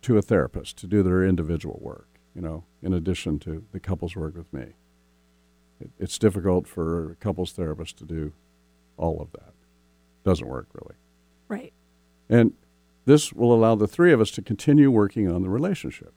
to 0.02 0.18
a 0.18 0.23
therapist 0.23 0.76
to 0.78 0.87
do 0.87 1.02
their 1.02 1.25
individual 1.25 1.78
work, 1.80 2.09
you 2.35 2.40
know, 2.40 2.64
in 2.83 2.92
addition 2.92 3.38
to 3.40 3.64
the 3.73 3.80
couples 3.80 4.16
work 4.16 4.37
with 4.37 4.52
me. 4.52 4.75
It, 5.80 5.90
it's 5.99 6.18
difficult 6.18 6.66
for 6.66 7.12
a 7.12 7.14
couples 7.16 7.52
therapist 7.52 7.97
to 7.99 8.04
do 8.04 8.33
all 8.97 9.21
of 9.21 9.33
that. 9.33 9.54
Doesn't 10.25 10.49
work 10.49 10.68
really. 10.73 10.97
Right. 11.49 11.73
And 12.28 12.52
this 13.07 13.33
will 13.33 13.54
allow 13.54 13.75
the 13.75 13.88
three 13.88 14.12
of 14.12 14.21
us 14.21 14.30
to 14.33 14.42
continue 14.42 14.90
working 14.90 15.30
on 15.30 15.42
the 15.42 15.49
relationship. 15.49 16.12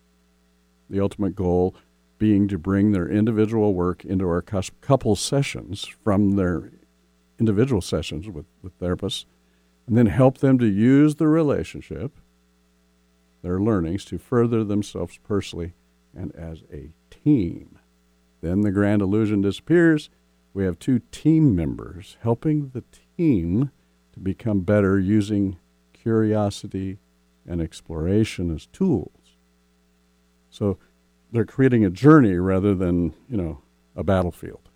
The 0.90 1.00
ultimate 1.00 1.36
goal 1.36 1.76
being 2.18 2.48
to 2.50 2.58
bring 2.58 2.92
their 2.92 3.08
individual 3.08 3.74
work 3.74 4.04
into 4.06 4.28
our 4.28 4.42
couple 4.44 5.16
sessions 5.16 5.86
from 5.86 6.36
their 6.36 6.70
individual 7.42 7.82
sessions 7.82 8.30
with, 8.30 8.46
with 8.62 8.80
therapists, 8.80 9.26
and 9.88 9.98
then 9.98 10.06
help 10.06 10.38
them 10.38 10.60
to 10.60 10.68
use 10.68 11.16
the 11.16 11.28
relationship, 11.28 12.20
their 13.42 13.60
learnings, 13.60 14.06
to 14.06 14.20
further 14.20 14.64
themselves 14.64 15.20
personally 15.28 15.74
and 16.16 16.34
as 16.36 16.62
a 16.72 16.92
team. 17.10 17.80
Then 18.42 18.62
the 18.62 18.72
grand 18.72 19.02
illusion 19.02 19.42
disappears. 19.42 20.12
We 20.54 20.66
have 20.66 20.78
two 20.78 21.00
team 21.12 21.56
members 21.56 22.18
helping 22.22 22.70
the 22.70 22.84
team 23.18 23.72
to 24.14 24.20
become 24.20 24.62
better 24.62 25.00
using 25.00 25.58
curiosity 25.94 27.00
and 27.48 27.60
exploration 27.60 28.54
as 28.54 28.68
tools. 28.68 29.38
So 30.52 30.78
they're 31.32 31.46
creating 31.46 31.86
a 31.86 31.90
journey 31.90 32.36
rather 32.36 32.76
than, 32.76 33.16
you 33.28 33.38
know, 33.38 33.62
a 33.96 34.04
battlefield. 34.04 34.70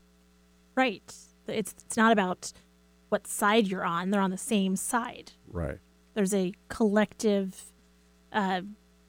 Right. 0.76 1.14
It's 1.48 1.74
it's 1.86 1.98
not 1.98 2.12
about 2.12 2.52
what 3.10 3.28
side 3.28 3.68
you're 3.68 3.86
on. 3.86 4.10
They're 4.10 4.22
on 4.22 4.32
the 4.32 4.38
same 4.38 4.76
side. 4.76 5.34
Right. 5.48 5.80
There's 6.14 6.34
a 6.34 6.54
collective 6.70 7.72
uh, 8.32 8.62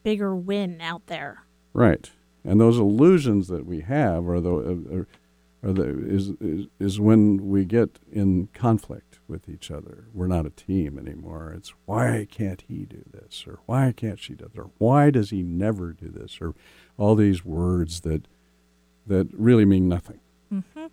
bigger 0.03 0.35
win 0.35 0.81
out 0.81 1.07
there. 1.07 1.45
Right. 1.73 2.11
And 2.45 2.61
those 2.61 2.79
illusions 2.79 3.49
that 3.49 3.67
we 3.67 3.81
have 3.81 4.29
are 4.29 4.41
the 4.41 4.55
are, 4.55 5.69
are 5.69 5.73
the 5.73 6.07
is, 6.07 6.31
is 6.41 6.67
is 6.79 7.01
when 7.01 7.49
we 7.49 7.65
get 7.65 7.99
in 8.11 8.49
conflict 8.55 9.19
with 9.29 9.49
each 9.49 9.71
other. 9.71 10.05
We're 10.15 10.29
not 10.29 10.47
a 10.47 10.51
team 10.51 10.99
anymore. 10.99 11.53
It's 11.57 11.73
why 11.87 12.27
can't 12.31 12.63
he 12.69 12.85
do 12.85 13.03
this 13.13 13.45
or 13.47 13.59
why 13.67 13.93
can't 13.97 14.21
she 14.21 14.35
do 14.35 14.45
this 14.45 14.59
or 14.59 14.71
why 14.79 15.11
does 15.11 15.31
he 15.31 15.43
never 15.43 15.93
do 15.93 16.09
this 16.09 16.39
or 16.41 16.55
all 16.97 17.15
these 17.15 17.45
words 17.45 18.03
that 18.03 18.29
that 19.07 19.29
really 19.33 19.65
mean 19.65 19.89
nothing. 19.89 20.21
Mm-hmm. 20.53 20.86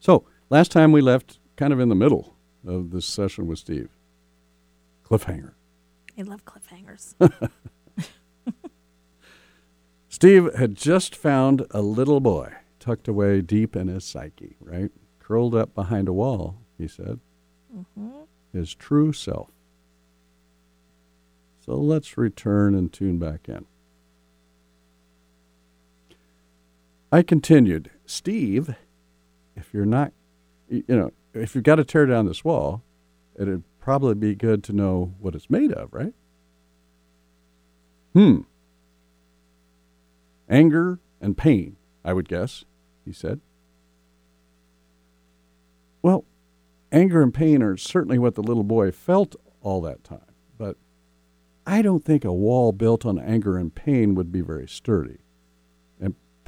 So 0.00 0.24
last 0.48 0.72
time 0.72 0.92
we 0.92 1.02
left 1.02 1.38
kind 1.56 1.72
of 1.72 1.78
in 1.78 1.90
the 1.90 1.94
middle 1.94 2.34
of 2.66 2.90
this 2.90 3.06
session 3.06 3.46
with 3.46 3.58
Steve. 3.58 3.90
Cliffhanger. 5.04 5.52
I 6.18 6.22
love 6.22 6.44
cliffhangers. 6.44 7.14
Steve 10.08 10.52
had 10.54 10.74
just 10.74 11.14
found 11.14 11.66
a 11.70 11.82
little 11.82 12.20
boy 12.20 12.52
tucked 12.78 13.08
away 13.08 13.42
deep 13.42 13.76
in 13.76 13.88
his 13.88 14.04
psyche, 14.04 14.56
right? 14.60 14.90
Curled 15.18 15.54
up 15.54 15.74
behind 15.74 16.08
a 16.08 16.12
wall, 16.12 16.56
he 16.78 16.88
said. 16.88 17.20
Mm-hmm. 17.74 18.22
His 18.52 18.74
true 18.74 19.12
self. 19.12 19.50
So 21.64 21.76
let's 21.76 22.18
return 22.18 22.74
and 22.74 22.92
tune 22.92 23.18
back 23.18 23.48
in. 23.48 23.66
I 27.12 27.22
continued, 27.22 27.90
Steve, 28.06 28.74
if 29.60 29.74
you're 29.74 29.84
not, 29.84 30.12
you 30.68 30.82
know, 30.88 31.12
if 31.34 31.54
you've 31.54 31.64
got 31.64 31.76
to 31.76 31.84
tear 31.84 32.06
down 32.06 32.26
this 32.26 32.42
wall, 32.42 32.82
it'd 33.38 33.62
probably 33.78 34.14
be 34.14 34.34
good 34.34 34.64
to 34.64 34.72
know 34.72 35.14
what 35.20 35.34
it's 35.34 35.50
made 35.50 35.72
of, 35.72 35.92
right? 35.92 36.14
Hmm. 38.14 38.40
Anger 40.48 40.98
and 41.20 41.36
pain, 41.36 41.76
I 42.04 42.12
would 42.12 42.28
guess, 42.28 42.64
he 43.04 43.12
said. 43.12 43.40
Well, 46.02 46.24
anger 46.90 47.22
and 47.22 47.32
pain 47.32 47.62
are 47.62 47.76
certainly 47.76 48.18
what 48.18 48.34
the 48.34 48.42
little 48.42 48.64
boy 48.64 48.90
felt 48.90 49.36
all 49.60 49.80
that 49.82 50.02
time, 50.02 50.34
but 50.58 50.76
I 51.66 51.82
don't 51.82 52.04
think 52.04 52.24
a 52.24 52.32
wall 52.32 52.72
built 52.72 53.04
on 53.04 53.18
anger 53.18 53.58
and 53.58 53.72
pain 53.72 54.14
would 54.14 54.32
be 54.32 54.40
very 54.40 54.66
sturdy 54.66 55.18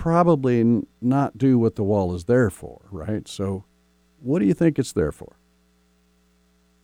probably 0.02 0.82
not 1.00 1.38
do 1.38 1.56
what 1.56 1.76
the 1.76 1.82
wall 1.85 2.12
is 2.12 2.25
there 2.25 2.50
for, 2.50 2.80
right? 2.90 3.28
So, 3.28 3.64
what 4.18 4.40
do 4.40 4.47
you 4.47 4.52
think 4.52 4.76
it's 4.76 4.92
there 4.92 5.12
for? 5.12 5.37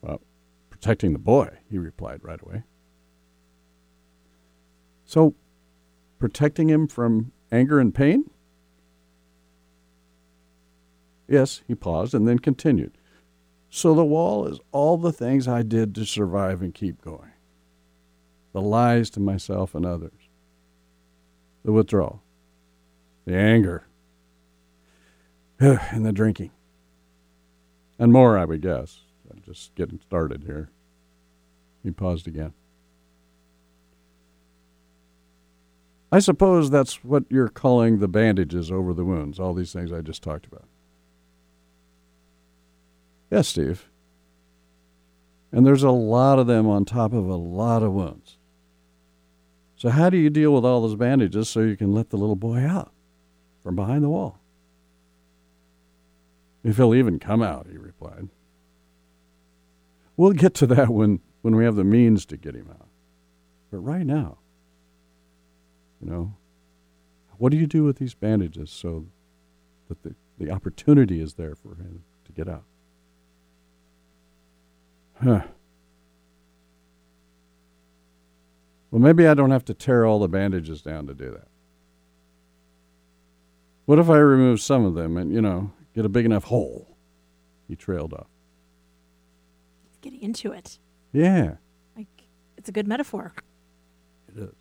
Well, 0.00 0.20
protecting 0.70 1.14
the 1.14 1.18
boy, 1.18 1.48
he 1.68 1.78
replied 1.78 2.20
right 2.22 2.40
away. 2.40 2.62
So, 5.04 5.34
protecting 6.20 6.70
him 6.70 6.86
from 6.86 7.32
anger 7.50 7.80
and 7.80 7.92
pain? 7.92 8.30
Yes, 11.26 11.62
he 11.66 11.74
paused 11.74 12.14
and 12.14 12.28
then 12.28 12.38
continued. 12.38 12.98
So 13.68 13.96
the 13.96 14.04
wall 14.04 14.46
is 14.46 14.60
all 14.70 14.96
the 14.96 15.12
things 15.12 15.48
I 15.48 15.64
did 15.64 15.92
to 15.96 16.06
survive 16.06 16.62
and 16.62 16.72
keep 16.72 17.02
going 17.02 17.32
the 18.52 18.60
lies 18.62 19.10
to 19.10 19.20
myself 19.20 19.74
and 19.74 19.84
others, 19.84 20.28
the 21.64 21.72
withdrawal, 21.72 22.22
the 23.28 23.36
anger, 23.36 23.86
and 25.60 26.06
the 26.06 26.12
drinking. 26.12 26.50
And 27.98 28.10
more, 28.10 28.38
I 28.38 28.46
would 28.46 28.62
guess. 28.62 29.00
I'm 29.30 29.42
just 29.42 29.74
getting 29.74 30.00
started 30.00 30.44
here. 30.44 30.70
He 31.82 31.90
paused 31.90 32.26
again. 32.26 32.54
I 36.10 36.20
suppose 36.20 36.70
that's 36.70 37.04
what 37.04 37.24
you're 37.28 37.50
calling 37.50 37.98
the 37.98 38.08
bandages 38.08 38.72
over 38.72 38.94
the 38.94 39.04
wounds, 39.04 39.38
all 39.38 39.52
these 39.52 39.74
things 39.74 39.92
I 39.92 40.00
just 40.00 40.22
talked 40.22 40.46
about. 40.46 40.64
Yes, 43.30 43.46
Steve. 43.48 43.90
And 45.52 45.66
there's 45.66 45.82
a 45.82 45.90
lot 45.90 46.38
of 46.38 46.46
them 46.46 46.66
on 46.66 46.86
top 46.86 47.12
of 47.12 47.28
a 47.28 47.36
lot 47.36 47.82
of 47.82 47.92
wounds. 47.92 48.38
So, 49.76 49.90
how 49.90 50.08
do 50.08 50.16
you 50.16 50.30
deal 50.30 50.54
with 50.54 50.64
all 50.64 50.80
those 50.80 50.96
bandages 50.96 51.50
so 51.50 51.60
you 51.60 51.76
can 51.76 51.92
let 51.92 52.08
the 52.08 52.16
little 52.16 52.34
boy 52.34 52.60
out 52.60 52.92
from 53.68 53.76
behind 53.76 54.02
the 54.02 54.08
wall? 54.08 54.38
If 56.64 56.78
he'll 56.78 56.94
even 56.94 57.18
come 57.18 57.42
out, 57.42 57.66
he 57.70 57.76
replied. 57.76 58.30
We'll 60.16 60.32
get 60.32 60.54
to 60.54 60.66
that 60.68 60.88
when, 60.88 61.20
when 61.42 61.54
we 61.54 61.66
have 61.66 61.76
the 61.76 61.84
means 61.84 62.24
to 62.26 62.38
get 62.38 62.54
him 62.54 62.68
out. 62.70 62.88
But 63.70 63.80
right 63.80 64.06
now, 64.06 64.38
you 66.00 66.08
know, 66.10 66.34
what 67.36 67.52
do 67.52 67.58
you 67.58 67.66
do 67.66 67.84
with 67.84 67.98
these 67.98 68.14
bandages 68.14 68.70
so 68.70 69.04
that 69.90 70.02
the, 70.02 70.14
the 70.38 70.50
opportunity 70.50 71.20
is 71.20 71.34
there 71.34 71.54
for 71.54 71.74
him 71.74 72.04
to 72.24 72.32
get 72.32 72.48
out? 72.48 72.64
Huh. 75.22 75.42
Well, 78.90 79.02
maybe 79.02 79.26
I 79.26 79.34
don't 79.34 79.50
have 79.50 79.66
to 79.66 79.74
tear 79.74 80.06
all 80.06 80.20
the 80.20 80.26
bandages 80.26 80.80
down 80.80 81.06
to 81.08 81.12
do 81.12 81.32
that. 81.32 81.48
What 83.88 83.98
if 83.98 84.10
I 84.10 84.18
remove 84.18 84.60
some 84.60 84.84
of 84.84 84.92
them 84.92 85.16
and, 85.16 85.32
you 85.32 85.40
know, 85.40 85.72
get 85.94 86.04
a 86.04 86.10
big 86.10 86.26
enough 86.26 86.44
hole? 86.44 86.94
He 87.68 87.74
trailed 87.74 88.12
off. 88.12 88.26
Getting 90.02 90.20
into 90.20 90.52
it. 90.52 90.78
Yeah. 91.10 91.54
Like, 91.96 92.06
it's 92.58 92.68
a 92.68 92.72
good 92.72 92.86
metaphor. 92.86 93.32
It 94.28 94.42
is. 94.42 94.54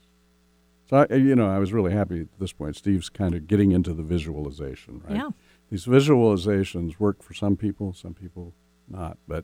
So, 0.90 1.06
I, 1.10 1.16
you 1.16 1.36
know, 1.36 1.50
I 1.50 1.60
was 1.60 1.74
really 1.74 1.92
happy 1.92 2.22
at 2.22 2.40
this 2.40 2.54
point. 2.54 2.78
Steve's 2.78 3.10
kind 3.10 3.36
of 3.36 3.48
getting 3.48 3.74
into 3.74 3.94
the 3.94 4.02
visualization, 4.02 5.02
right? 5.04 5.18
Yeah. 5.18 5.32
These 5.70 5.88
visualizations 5.88 6.98
work 6.98 7.22
for 7.22 7.34
some 7.34 7.58
people, 7.58 7.92
some 7.92 8.14
people 8.14 8.54
not. 8.88 9.18
But, 9.28 9.44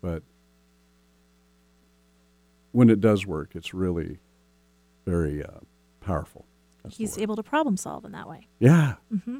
but 0.00 0.22
when 2.70 2.88
it 2.88 3.00
does 3.00 3.26
work, 3.26 3.56
it's 3.56 3.74
really 3.74 4.20
very 5.04 5.42
uh, 5.42 5.58
powerful. 6.00 6.46
That's 6.82 6.96
He's 6.96 7.18
able 7.18 7.36
to 7.36 7.42
problem 7.42 7.76
solve 7.76 8.04
in 8.04 8.12
that 8.12 8.28
way. 8.28 8.48
Yeah. 8.58 8.94
Mm-hmm. 9.12 9.38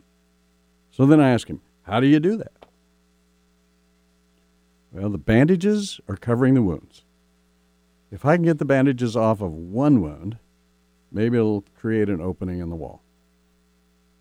So 0.90 1.06
then 1.06 1.20
I 1.20 1.30
ask 1.30 1.48
him, 1.48 1.60
how 1.82 2.00
do 2.00 2.06
you 2.06 2.20
do 2.20 2.36
that? 2.36 2.52
Well, 4.92 5.08
the 5.08 5.18
bandages 5.18 6.00
are 6.08 6.16
covering 6.16 6.54
the 6.54 6.62
wounds. 6.62 7.04
If 8.10 8.24
I 8.24 8.36
can 8.36 8.44
get 8.44 8.58
the 8.58 8.64
bandages 8.64 9.16
off 9.16 9.40
of 9.40 9.52
one 9.52 10.00
wound, 10.00 10.38
maybe 11.12 11.36
it'll 11.36 11.64
create 11.78 12.08
an 12.08 12.20
opening 12.20 12.58
in 12.58 12.70
the 12.70 12.76
wall. 12.76 13.02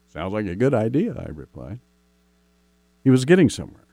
Sounds 0.08 0.34
like 0.34 0.46
a 0.46 0.56
good 0.56 0.74
idea, 0.74 1.14
I 1.14 1.30
replied. 1.32 1.80
He 3.04 3.10
was 3.10 3.26
getting 3.26 3.50
somewhere. 3.50 3.86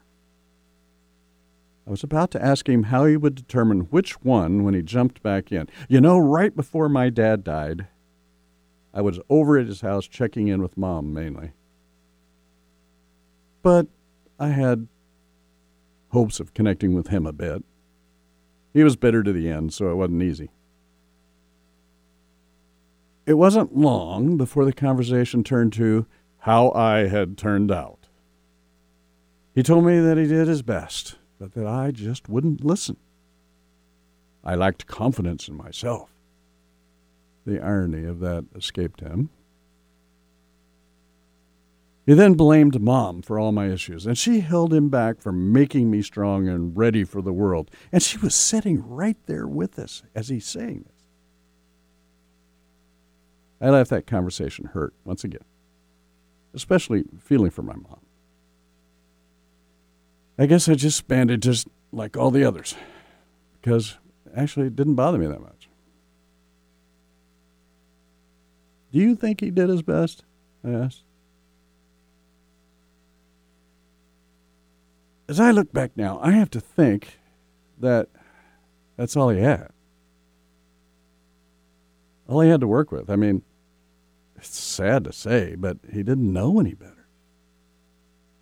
I 1.86 1.90
was 1.90 2.02
about 2.02 2.30
to 2.32 2.44
ask 2.44 2.68
him 2.68 2.84
how 2.84 3.04
he 3.04 3.16
would 3.16 3.36
determine 3.36 3.82
which 3.82 4.20
one 4.22 4.64
when 4.64 4.74
he 4.74 4.82
jumped 4.82 5.22
back 5.22 5.52
in. 5.52 5.68
You 5.88 6.00
know, 6.00 6.18
right 6.18 6.54
before 6.54 6.88
my 6.88 7.10
dad 7.10 7.44
died, 7.44 7.86
I 8.96 9.02
was 9.02 9.20
over 9.28 9.58
at 9.58 9.66
his 9.66 9.82
house 9.82 10.08
checking 10.08 10.48
in 10.48 10.62
with 10.62 10.78
mom 10.78 11.12
mainly. 11.12 11.52
But 13.62 13.88
I 14.40 14.48
had 14.48 14.88
hopes 16.12 16.40
of 16.40 16.54
connecting 16.54 16.94
with 16.94 17.08
him 17.08 17.26
a 17.26 17.32
bit. 17.32 17.62
He 18.72 18.82
was 18.82 18.96
bitter 18.96 19.22
to 19.22 19.34
the 19.34 19.50
end, 19.50 19.74
so 19.74 19.90
it 19.90 19.96
wasn't 19.96 20.22
easy. 20.22 20.48
It 23.26 23.34
wasn't 23.34 23.76
long 23.76 24.38
before 24.38 24.64
the 24.64 24.72
conversation 24.72 25.44
turned 25.44 25.74
to 25.74 26.06
how 26.38 26.70
I 26.70 27.08
had 27.08 27.36
turned 27.36 27.70
out. 27.70 28.06
He 29.54 29.62
told 29.62 29.84
me 29.84 30.00
that 30.00 30.16
he 30.16 30.26
did 30.26 30.48
his 30.48 30.62
best, 30.62 31.16
but 31.38 31.52
that 31.52 31.66
I 31.66 31.90
just 31.90 32.30
wouldn't 32.30 32.64
listen. 32.64 32.96
I 34.42 34.54
lacked 34.54 34.86
confidence 34.86 35.48
in 35.48 35.54
myself. 35.54 36.15
The 37.46 37.60
irony 37.60 38.04
of 38.04 38.18
that 38.20 38.44
escaped 38.56 39.00
him. 39.00 39.30
He 42.04 42.14
then 42.14 42.34
blamed 42.34 42.80
Mom 42.80 43.22
for 43.22 43.38
all 43.38 43.50
my 43.50 43.66
issues, 43.66 44.06
and 44.06 44.16
she 44.16 44.40
held 44.40 44.72
him 44.72 44.88
back 44.88 45.20
from 45.20 45.52
making 45.52 45.90
me 45.90 46.02
strong 46.02 46.48
and 46.48 46.76
ready 46.76 47.02
for 47.02 47.20
the 47.20 47.32
world. 47.32 47.70
And 47.90 48.02
she 48.02 48.18
was 48.18 48.34
sitting 48.34 48.88
right 48.88 49.16
there 49.26 49.46
with 49.46 49.78
us 49.78 50.04
as 50.14 50.28
he's 50.28 50.46
saying 50.46 50.84
this. 50.86 50.96
I 53.60 53.70
left 53.70 53.90
that 53.90 54.06
conversation 54.06 54.66
hurt 54.66 54.94
once 55.04 55.24
again, 55.24 55.44
especially 56.54 57.04
feeling 57.18 57.50
for 57.50 57.62
my 57.62 57.74
mom. 57.74 58.00
I 60.38 60.46
guess 60.46 60.68
I 60.68 60.74
just 60.74 61.08
banded 61.08 61.42
just 61.42 61.66
like 61.90 62.16
all 62.16 62.30
the 62.30 62.44
others 62.44 62.76
because 63.60 63.96
actually 64.36 64.66
it 64.66 64.76
didn't 64.76 64.94
bother 64.94 65.18
me 65.18 65.26
that 65.26 65.40
much. 65.40 65.55
Do 68.96 69.02
you 69.02 69.14
think 69.14 69.42
he 69.42 69.50
did 69.50 69.68
his 69.68 69.82
best? 69.82 70.24
I 70.64 70.70
asked. 70.70 71.02
As 75.28 75.38
I 75.38 75.50
look 75.50 75.70
back 75.70 75.90
now, 75.96 76.18
I 76.22 76.30
have 76.30 76.48
to 76.52 76.60
think 76.60 77.18
that 77.78 78.08
that's 78.96 79.14
all 79.14 79.28
he 79.28 79.42
had. 79.42 79.68
All 82.26 82.40
he 82.40 82.48
had 82.48 82.62
to 82.62 82.66
work 82.66 82.90
with. 82.90 83.10
I 83.10 83.16
mean, 83.16 83.42
it's 84.34 84.56
sad 84.56 85.04
to 85.04 85.12
say, 85.12 85.56
but 85.56 85.76
he 85.92 86.02
didn't 86.02 86.32
know 86.32 86.58
any 86.58 86.72
better. 86.72 87.06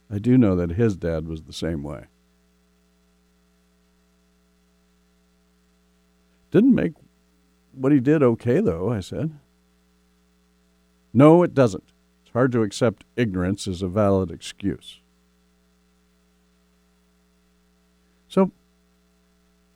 I 0.08 0.20
do 0.20 0.38
know 0.38 0.54
that 0.54 0.70
his 0.70 0.96
dad 0.96 1.26
was 1.26 1.42
the 1.42 1.52
same 1.52 1.82
way. 1.82 2.04
Didn't 6.52 6.76
make 6.76 6.92
what 7.72 7.90
he 7.90 7.98
did 7.98 8.22
okay, 8.22 8.60
though, 8.60 8.92
I 8.92 9.00
said. 9.00 9.36
No, 11.14 11.44
it 11.44 11.54
doesn't. 11.54 11.92
It's 12.24 12.32
hard 12.32 12.50
to 12.52 12.62
accept 12.62 13.04
ignorance 13.16 13.68
as 13.68 13.80
a 13.80 13.88
valid 13.88 14.32
excuse. 14.32 15.00
So 18.28 18.50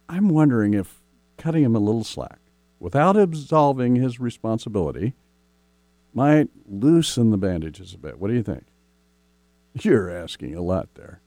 I'm 0.09 0.29
wondering 0.29 0.75
if 0.75 1.01
cutting 1.37 1.63
him 1.63 1.77
a 1.77 1.79
little 1.79 2.03
slack 2.03 2.41
without 2.81 3.17
absolving 3.17 3.95
his 3.95 4.19
responsibility 4.19 5.15
might 6.13 6.49
loosen 6.67 7.31
the 7.31 7.39
bandages 7.39 7.95
a 7.95 7.99
bit. 7.99 8.19
What 8.19 8.29
do 8.29 8.35
you 8.35 8.43
think? 8.43 8.65
You're 9.75 10.11
asking 10.11 10.57
a 10.57 10.63
lot 10.63 10.89
there. 10.95 11.21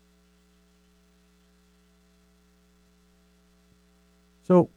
So, 4.43 4.69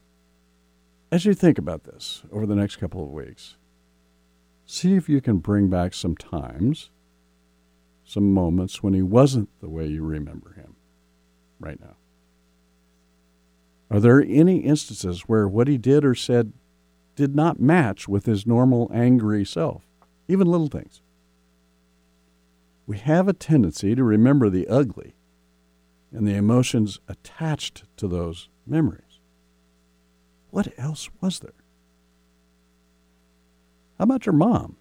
as 1.11 1.25
you 1.25 1.35
think 1.35 1.59
about 1.59 1.83
this 1.83 2.23
over 2.31 2.47
the 2.47 2.55
next 2.55 2.77
couple 2.77 3.03
of 3.03 3.11
weeks, 3.11 3.57
see 4.67 4.95
if 4.95 5.09
you 5.09 5.21
can 5.21 5.39
bring 5.39 5.69
back 5.69 5.95
some 5.95 6.17
times, 6.17 6.91
some 8.05 8.33
moments 8.33 8.83
when 8.83 8.95
he 8.95 9.03
wasn't 9.03 9.49
the 9.61 9.69
way 9.69 9.87
you 9.87 10.05
remember 10.05 10.53
him 10.55 10.77
right 11.61 11.81
now. 11.81 11.97
Are 13.91 14.01
there 14.01 14.23
any 14.23 14.59
instances 14.59 15.23
where 15.23 15.47
what 15.47 15.69
he 15.69 15.79
did 15.79 16.05
or 16.05 16.15
said 16.15 16.53
did 17.15 17.35
not 17.35 17.61
match 17.61 18.09
with 18.09 18.27
his 18.27 18.47
normal 18.47 18.91
angry 18.93 19.45
self? 19.45 19.85
Even 20.27 20.51
little 20.51 20.69
things 20.69 21.01
we 22.87 22.99
have 22.99 23.29
a 23.29 23.33
tendency 23.33 23.95
to 23.95 24.05
remember 24.05 24.51
the 24.51 24.69
ugly 24.69 25.15
and 26.13 26.27
the 26.27 26.35
emotions 26.35 27.01
attached 27.09 27.85
to 27.97 28.07
those 28.07 28.49
memories. 28.67 29.21
What 30.51 30.73
else 30.79 31.09
was 31.21 31.41
there? 31.41 31.64
How 33.99 34.05
about 34.05 34.27
your 34.27 34.33
mom? 34.35 34.77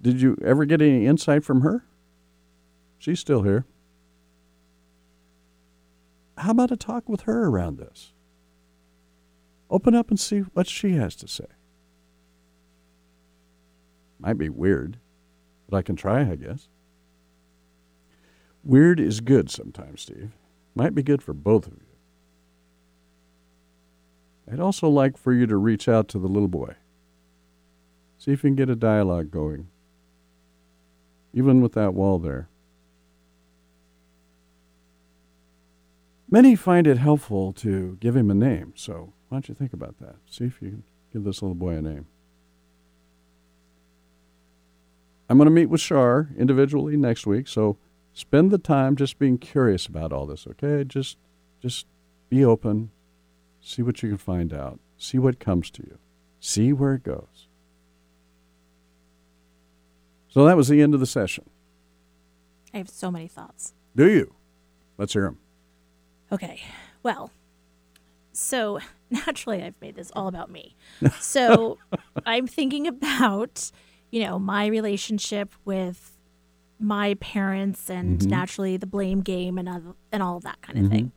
Did 0.00 0.20
you 0.20 0.36
ever 0.44 0.64
get 0.64 0.82
any 0.82 1.06
insight 1.06 1.44
from 1.44 1.62
her? 1.62 1.86
She's 2.98 3.20
still 3.20 3.42
here. 3.42 3.64
How 6.36 6.50
about 6.50 6.72
a 6.72 6.76
talk 6.76 7.08
with 7.08 7.22
her 7.22 7.46
around 7.46 7.78
this? 7.78 8.12
Open 9.70 9.94
up 9.94 10.10
and 10.10 10.20
see 10.20 10.40
what 10.40 10.68
she 10.68 10.92
has 10.92 11.16
to 11.16 11.28
say. 11.28 11.46
Might 14.18 14.38
be 14.38 14.48
weird, 14.48 14.98
but 15.68 15.76
I 15.76 15.82
can 15.82 15.96
try, 15.96 16.20
I 16.20 16.36
guess. 16.36 16.68
Weird 18.62 19.00
is 19.00 19.20
good 19.20 19.50
sometimes, 19.50 20.02
Steve. 20.02 20.32
Might 20.74 20.94
be 20.94 21.02
good 21.02 21.22
for 21.22 21.34
both 21.34 21.66
of 21.66 21.74
you. 21.74 21.80
I'd 24.52 24.60
also 24.60 24.88
like 24.88 25.16
for 25.16 25.32
you 25.32 25.46
to 25.46 25.56
reach 25.56 25.88
out 25.88 26.08
to 26.08 26.18
the 26.18 26.28
little 26.28 26.48
boy. 26.48 26.74
See 28.24 28.32
if 28.32 28.42
you 28.42 28.48
can 28.48 28.56
get 28.56 28.70
a 28.70 28.74
dialogue 28.74 29.30
going, 29.30 29.68
even 31.34 31.60
with 31.60 31.74
that 31.74 31.92
wall 31.92 32.18
there. 32.18 32.48
Many 36.30 36.56
find 36.56 36.86
it 36.86 36.96
helpful 36.96 37.52
to 37.52 37.98
give 38.00 38.16
him 38.16 38.30
a 38.30 38.34
name, 38.34 38.72
so 38.76 39.12
why 39.28 39.34
don't 39.34 39.48
you 39.50 39.54
think 39.54 39.74
about 39.74 39.98
that? 39.98 40.16
See 40.24 40.46
if 40.46 40.62
you 40.62 40.70
can 40.70 40.84
give 41.12 41.24
this 41.24 41.42
little 41.42 41.54
boy 41.54 41.74
a 41.74 41.82
name. 41.82 42.06
I'm 45.28 45.36
going 45.36 45.44
to 45.44 45.50
meet 45.50 45.66
with 45.66 45.82
Shar 45.82 46.30
individually 46.38 46.96
next 46.96 47.26
week, 47.26 47.46
so 47.46 47.76
spend 48.14 48.50
the 48.50 48.56
time 48.56 48.96
just 48.96 49.18
being 49.18 49.36
curious 49.36 49.84
about 49.84 50.14
all 50.14 50.24
this, 50.24 50.46
okay? 50.46 50.82
Just 50.82 51.18
just 51.60 51.86
be 52.30 52.42
open, 52.42 52.90
see 53.60 53.82
what 53.82 54.02
you 54.02 54.08
can 54.08 54.16
find 54.16 54.54
out, 54.54 54.80
see 54.96 55.18
what 55.18 55.38
comes 55.38 55.70
to 55.72 55.82
you, 55.82 55.98
see 56.40 56.72
where 56.72 56.94
it 56.94 57.02
goes. 57.02 57.43
So 60.34 60.44
that 60.46 60.56
was 60.56 60.66
the 60.66 60.82
end 60.82 60.94
of 60.94 61.00
the 61.00 61.06
session. 61.06 61.44
I 62.74 62.78
have 62.78 62.88
so 62.88 63.08
many 63.08 63.28
thoughts. 63.28 63.72
Do 63.94 64.10
you? 64.10 64.34
Let's 64.98 65.12
hear 65.12 65.22
them. 65.22 65.38
Okay. 66.32 66.60
Well, 67.04 67.30
so 68.32 68.80
naturally, 69.10 69.62
I've 69.62 69.80
made 69.80 69.94
this 69.94 70.10
all 70.16 70.26
about 70.26 70.50
me. 70.50 70.74
So 71.20 71.78
I'm 72.26 72.48
thinking 72.48 72.88
about, 72.88 73.70
you 74.10 74.24
know, 74.24 74.40
my 74.40 74.66
relationship 74.66 75.54
with 75.64 76.18
my 76.80 77.14
parents 77.14 77.88
and 77.88 78.18
mm-hmm. 78.18 78.28
naturally 78.28 78.76
the 78.76 78.88
blame 78.88 79.20
game 79.20 79.56
and, 79.56 79.68
uh, 79.68 79.78
and 80.10 80.20
all 80.20 80.36
of 80.36 80.42
that 80.42 80.60
kind 80.62 80.78
of 80.78 80.86
mm-hmm. 80.86 80.94
thing. 80.94 81.12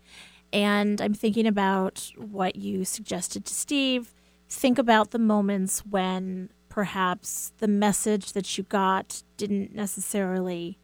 And 0.54 1.02
I'm 1.02 1.16
thinking 1.16 1.48
about 1.48 2.12
what 2.18 2.56
you 2.56 2.86
suggested 2.86 3.46
to 3.46 3.54
Steve. 3.56 4.14
Think 4.48 4.78
about 4.78 5.10
the 5.10 5.20
moments 5.20 5.80
when 5.80 6.52
perhaps 6.78 7.54
the 7.58 7.68
message 7.68 8.34
that 8.34 8.56
you 8.56 8.64
got 8.64 9.24
didn't 9.36 9.74
necessarily 9.74 10.78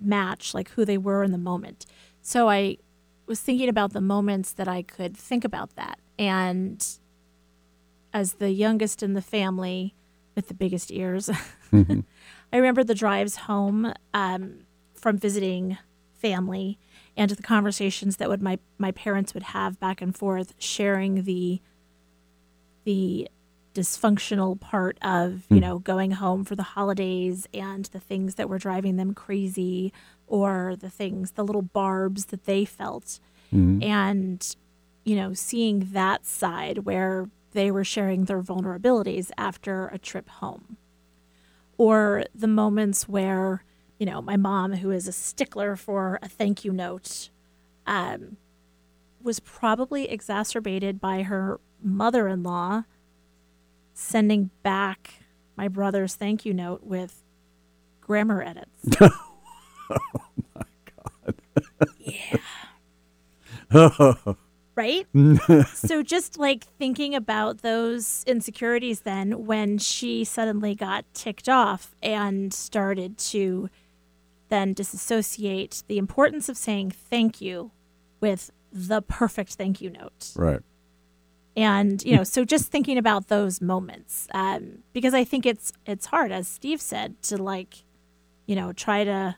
match 0.00 0.54
like 0.54 0.70
who 0.70 0.84
they 0.86 0.96
were 0.96 1.22
in 1.22 1.30
the 1.30 1.36
moment. 1.36 1.84
So 2.22 2.48
I 2.48 2.78
was 3.26 3.38
thinking 3.38 3.68
about 3.68 3.92
the 3.92 4.00
moments 4.00 4.50
that 4.54 4.66
I 4.66 4.80
could 4.80 5.14
think 5.14 5.44
about 5.44 5.76
that. 5.76 5.98
And 6.18 6.82
as 8.14 8.32
the 8.36 8.50
youngest 8.50 9.02
in 9.02 9.12
the 9.12 9.20
family 9.20 9.94
with 10.34 10.48
the 10.48 10.54
biggest 10.54 10.90
ears, 10.90 11.28
mm-hmm. 11.70 12.00
I 12.50 12.56
remember 12.56 12.82
the 12.82 12.94
drives 12.94 13.36
home 13.36 13.92
um, 14.14 14.60
from 14.94 15.18
visiting 15.18 15.76
family 16.14 16.78
and 17.14 17.30
the 17.30 17.42
conversations 17.42 18.16
that 18.16 18.30
would 18.30 18.40
my 18.40 18.58
my 18.78 18.90
parents 18.90 19.34
would 19.34 19.42
have 19.42 19.78
back 19.78 20.00
and 20.00 20.16
forth, 20.16 20.54
sharing 20.56 21.24
the 21.24 21.60
the 22.84 23.28
dysfunctional 23.74 24.60
part 24.60 24.98
of 25.00 25.44
you 25.48 25.56
mm. 25.56 25.60
know 25.60 25.78
going 25.78 26.12
home 26.12 26.44
for 26.44 26.56
the 26.56 26.62
holidays 26.62 27.46
and 27.54 27.86
the 27.86 28.00
things 28.00 28.34
that 28.34 28.48
were 28.48 28.58
driving 28.58 28.96
them 28.96 29.14
crazy 29.14 29.92
or 30.26 30.74
the 30.80 30.90
things 30.90 31.32
the 31.32 31.44
little 31.44 31.62
barbs 31.62 32.26
that 32.26 32.44
they 32.44 32.64
felt 32.64 33.20
mm-hmm. 33.54 33.82
and 33.82 34.56
you 35.04 35.14
know 35.14 35.32
seeing 35.32 35.88
that 35.92 36.26
side 36.26 36.78
where 36.78 37.28
they 37.52 37.70
were 37.70 37.84
sharing 37.84 38.24
their 38.24 38.42
vulnerabilities 38.42 39.30
after 39.38 39.86
a 39.88 39.98
trip 39.98 40.28
home 40.28 40.76
or 41.78 42.24
the 42.34 42.48
moments 42.48 43.08
where 43.08 43.64
you 43.98 44.06
know 44.06 44.20
my 44.20 44.36
mom 44.36 44.72
who 44.74 44.90
is 44.90 45.06
a 45.06 45.12
stickler 45.12 45.76
for 45.76 46.18
a 46.22 46.28
thank 46.28 46.64
you 46.64 46.72
note 46.72 47.30
um, 47.86 48.36
was 49.22 49.38
probably 49.38 50.08
exacerbated 50.08 51.00
by 51.00 51.22
her 51.22 51.60
mother 51.82 52.26
in 52.26 52.42
law 52.42 52.84
sending 54.00 54.50
back 54.62 55.14
my 55.56 55.68
brother's 55.68 56.16
thank 56.16 56.46
you 56.46 56.54
note 56.54 56.82
with 56.82 57.22
grammar 58.00 58.42
edits. 58.42 58.88
Oh 59.92 60.30
my 60.54 60.62
god. 61.24 61.34
yeah. 61.98 62.36
Oh. 63.74 64.36
Right? 64.76 65.04
so 65.74 66.04
just 66.04 66.38
like 66.38 66.62
thinking 66.78 67.16
about 67.16 67.62
those 67.62 68.22
insecurities 68.28 69.00
then 69.00 69.46
when 69.46 69.78
she 69.78 70.22
suddenly 70.22 70.76
got 70.76 71.04
ticked 71.12 71.48
off 71.48 71.96
and 72.00 72.54
started 72.54 73.18
to 73.18 73.68
then 74.48 74.74
disassociate 74.74 75.82
the 75.88 75.98
importance 75.98 76.48
of 76.48 76.56
saying 76.56 76.92
thank 76.92 77.40
you 77.40 77.72
with 78.20 78.52
the 78.72 79.02
perfect 79.02 79.54
thank 79.54 79.80
you 79.80 79.90
note. 79.90 80.30
Right. 80.36 80.60
And 81.56 82.02
you 82.04 82.16
know, 82.16 82.24
so 82.24 82.44
just 82.44 82.70
thinking 82.70 82.96
about 82.96 83.28
those 83.28 83.60
moments, 83.60 84.28
um, 84.32 84.78
because 84.92 85.14
I 85.14 85.24
think 85.24 85.46
it's 85.46 85.72
it's 85.84 86.06
hard, 86.06 86.30
as 86.32 86.46
Steve 86.46 86.80
said, 86.80 87.20
to 87.24 87.36
like, 87.42 87.84
you 88.46 88.54
know, 88.54 88.72
try 88.72 89.04
to 89.04 89.36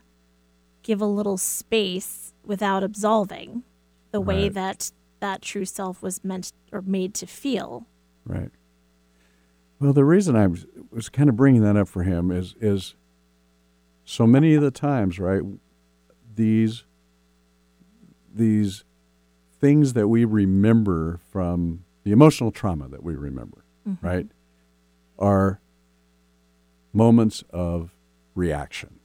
give 0.83 1.01
a 1.01 1.05
little 1.05 1.37
space 1.37 2.33
without 2.45 2.83
absolving 2.83 3.63
the 4.11 4.21
way 4.21 4.47
that 4.49 4.91
that 5.21 5.41
true 5.41 5.65
self 5.65 6.03
was 6.03 6.23
meant 6.23 6.51
or 6.71 6.81
made 6.81 7.15
to 7.15 7.25
feel. 7.25 7.87
Right. 8.25 8.51
Well, 9.79 9.93
the 9.93 10.05
reason 10.05 10.35
I 10.35 10.47
was, 10.47 10.65
was 10.91 11.09
kind 11.09 11.29
of 11.29 11.35
bringing 11.35 11.61
that 11.63 11.75
up 11.75 11.87
for 11.87 12.03
him 12.03 12.31
is 12.31 12.55
is 12.61 12.95
so 14.05 14.27
many 14.27 14.53
of 14.53 14.61
the 14.61 14.71
times, 14.71 15.19
right? 15.19 15.41
These 16.35 16.85
these 18.33 18.83
things 19.59 19.93
that 19.93 20.07
we 20.07 20.25
remember 20.25 21.19
from 21.31 21.85
the 22.03 22.11
emotional 22.11 22.51
trauma 22.51 22.87
that 22.89 23.03
we 23.03 23.15
remember, 23.15 23.63
mm-hmm. 23.87 24.05
right, 24.05 24.27
are 25.17 25.59
moments 26.91 27.43
of 27.49 27.95
reaction 28.35 28.99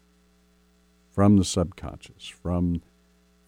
from 1.11 1.37
the 1.37 1.45
subconscious, 1.45 2.29
from 2.29 2.83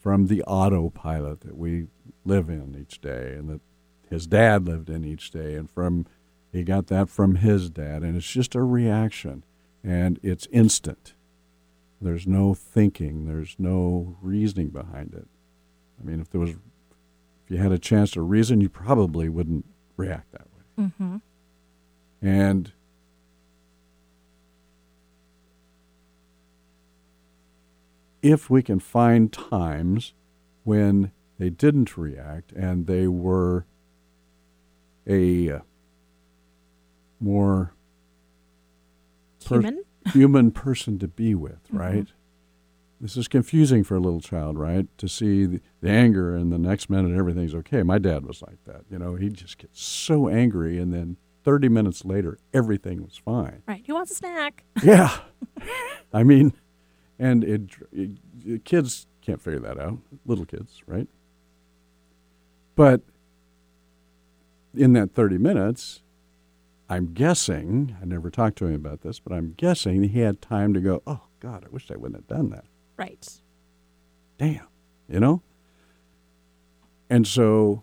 from 0.00 0.28
the 0.28 0.42
autopilot 0.44 1.42
that 1.42 1.56
we 1.56 1.86
live 2.24 2.48
in 2.48 2.74
each 2.74 3.00
day 3.02 3.34
and 3.34 3.50
that 3.50 3.60
his 4.08 4.26
dad 4.26 4.66
lived 4.66 4.88
in 4.88 5.04
each 5.04 5.30
day 5.30 5.54
and 5.54 5.70
from 5.70 6.06
he 6.52 6.64
got 6.64 6.88
that 6.88 7.08
from 7.08 7.36
his 7.36 7.70
dad. 7.70 8.02
And 8.02 8.16
it's 8.16 8.30
just 8.30 8.54
a 8.54 8.62
reaction 8.62 9.44
and 9.84 10.18
it's 10.22 10.48
instant. 10.50 11.14
There's 12.00 12.26
no 12.26 12.54
thinking. 12.54 13.26
There's 13.26 13.54
no 13.58 14.16
reasoning 14.22 14.70
behind 14.70 15.14
it. 15.14 15.28
I 16.00 16.04
mean 16.04 16.20
if 16.20 16.30
there 16.30 16.40
was 16.40 16.54
you 17.50 17.58
had 17.58 17.72
a 17.72 17.78
chance 17.78 18.12
to 18.12 18.22
reason 18.22 18.60
you 18.60 18.68
probably 18.68 19.28
wouldn't 19.28 19.66
react 19.96 20.30
that 20.32 20.46
way 20.52 20.86
Mm-hmm. 20.86 21.16
and 22.22 22.72
if 28.22 28.50
we 28.50 28.62
can 28.62 28.78
find 28.80 29.32
times 29.32 30.12
when 30.64 31.10
they 31.38 31.50
didn't 31.50 31.96
react 31.96 32.52
and 32.52 32.86
they 32.86 33.06
were 33.06 33.64
a 35.06 35.50
uh, 35.50 35.58
more 37.18 37.72
Per- 39.44 39.62
Human. 40.12 40.50
person 40.50 40.98
to 40.98 41.08
be 41.08 41.34
with, 41.34 41.66
Mhm. 41.72 41.78
right? 41.78 42.06
This 43.00 43.16
is 43.16 43.28
confusing 43.28 43.82
for 43.82 43.94
a 43.94 44.00
little 44.00 44.20
child, 44.20 44.58
right? 44.58 44.86
To 44.98 45.08
see 45.08 45.46
the, 45.46 45.60
the 45.80 45.88
anger 45.88 46.36
and 46.36 46.52
the 46.52 46.58
next 46.58 46.90
minute 46.90 47.16
everything's 47.16 47.54
okay. 47.54 47.82
My 47.82 47.98
dad 47.98 48.26
was 48.26 48.42
like 48.42 48.62
that. 48.66 48.82
You 48.90 48.98
know, 48.98 49.14
he'd 49.14 49.34
just 49.34 49.56
get 49.56 49.70
so 49.72 50.28
angry 50.28 50.78
and 50.78 50.92
then 50.92 51.16
30 51.44 51.70
minutes 51.70 52.04
later 52.04 52.38
everything 52.52 53.02
was 53.02 53.16
fine. 53.16 53.62
Right. 53.66 53.82
Who 53.86 53.94
wants 53.94 54.12
a 54.12 54.14
snack? 54.16 54.64
Yeah. 54.82 55.18
I 56.12 56.24
mean, 56.24 56.52
and 57.18 57.44
it, 57.44 57.62
it, 57.92 58.64
kids 58.64 59.06
can't 59.22 59.40
figure 59.40 59.60
that 59.60 59.78
out. 59.78 59.98
Little 60.26 60.44
kids, 60.44 60.82
right? 60.86 61.08
But 62.74 63.02
in 64.74 64.92
that 64.94 65.14
30 65.14 65.38
minutes, 65.38 66.02
I'm 66.88 67.12
guessing, 67.12 67.96
I 68.02 68.04
never 68.04 68.30
talked 68.30 68.58
to 68.58 68.66
him 68.66 68.74
about 68.74 69.02
this, 69.02 69.20
but 69.20 69.32
I'm 69.32 69.54
guessing 69.56 70.02
he 70.02 70.20
had 70.20 70.42
time 70.42 70.74
to 70.74 70.80
go, 70.80 71.02
oh, 71.06 71.20
God, 71.38 71.64
I 71.64 71.68
wish 71.70 71.90
I 71.90 71.96
wouldn't 71.96 72.16
have 72.16 72.26
done 72.26 72.50
that. 72.50 72.64
Right. 73.00 73.40
Damn. 74.36 74.66
You 75.08 75.20
know? 75.20 75.42
And 77.08 77.26
so, 77.26 77.82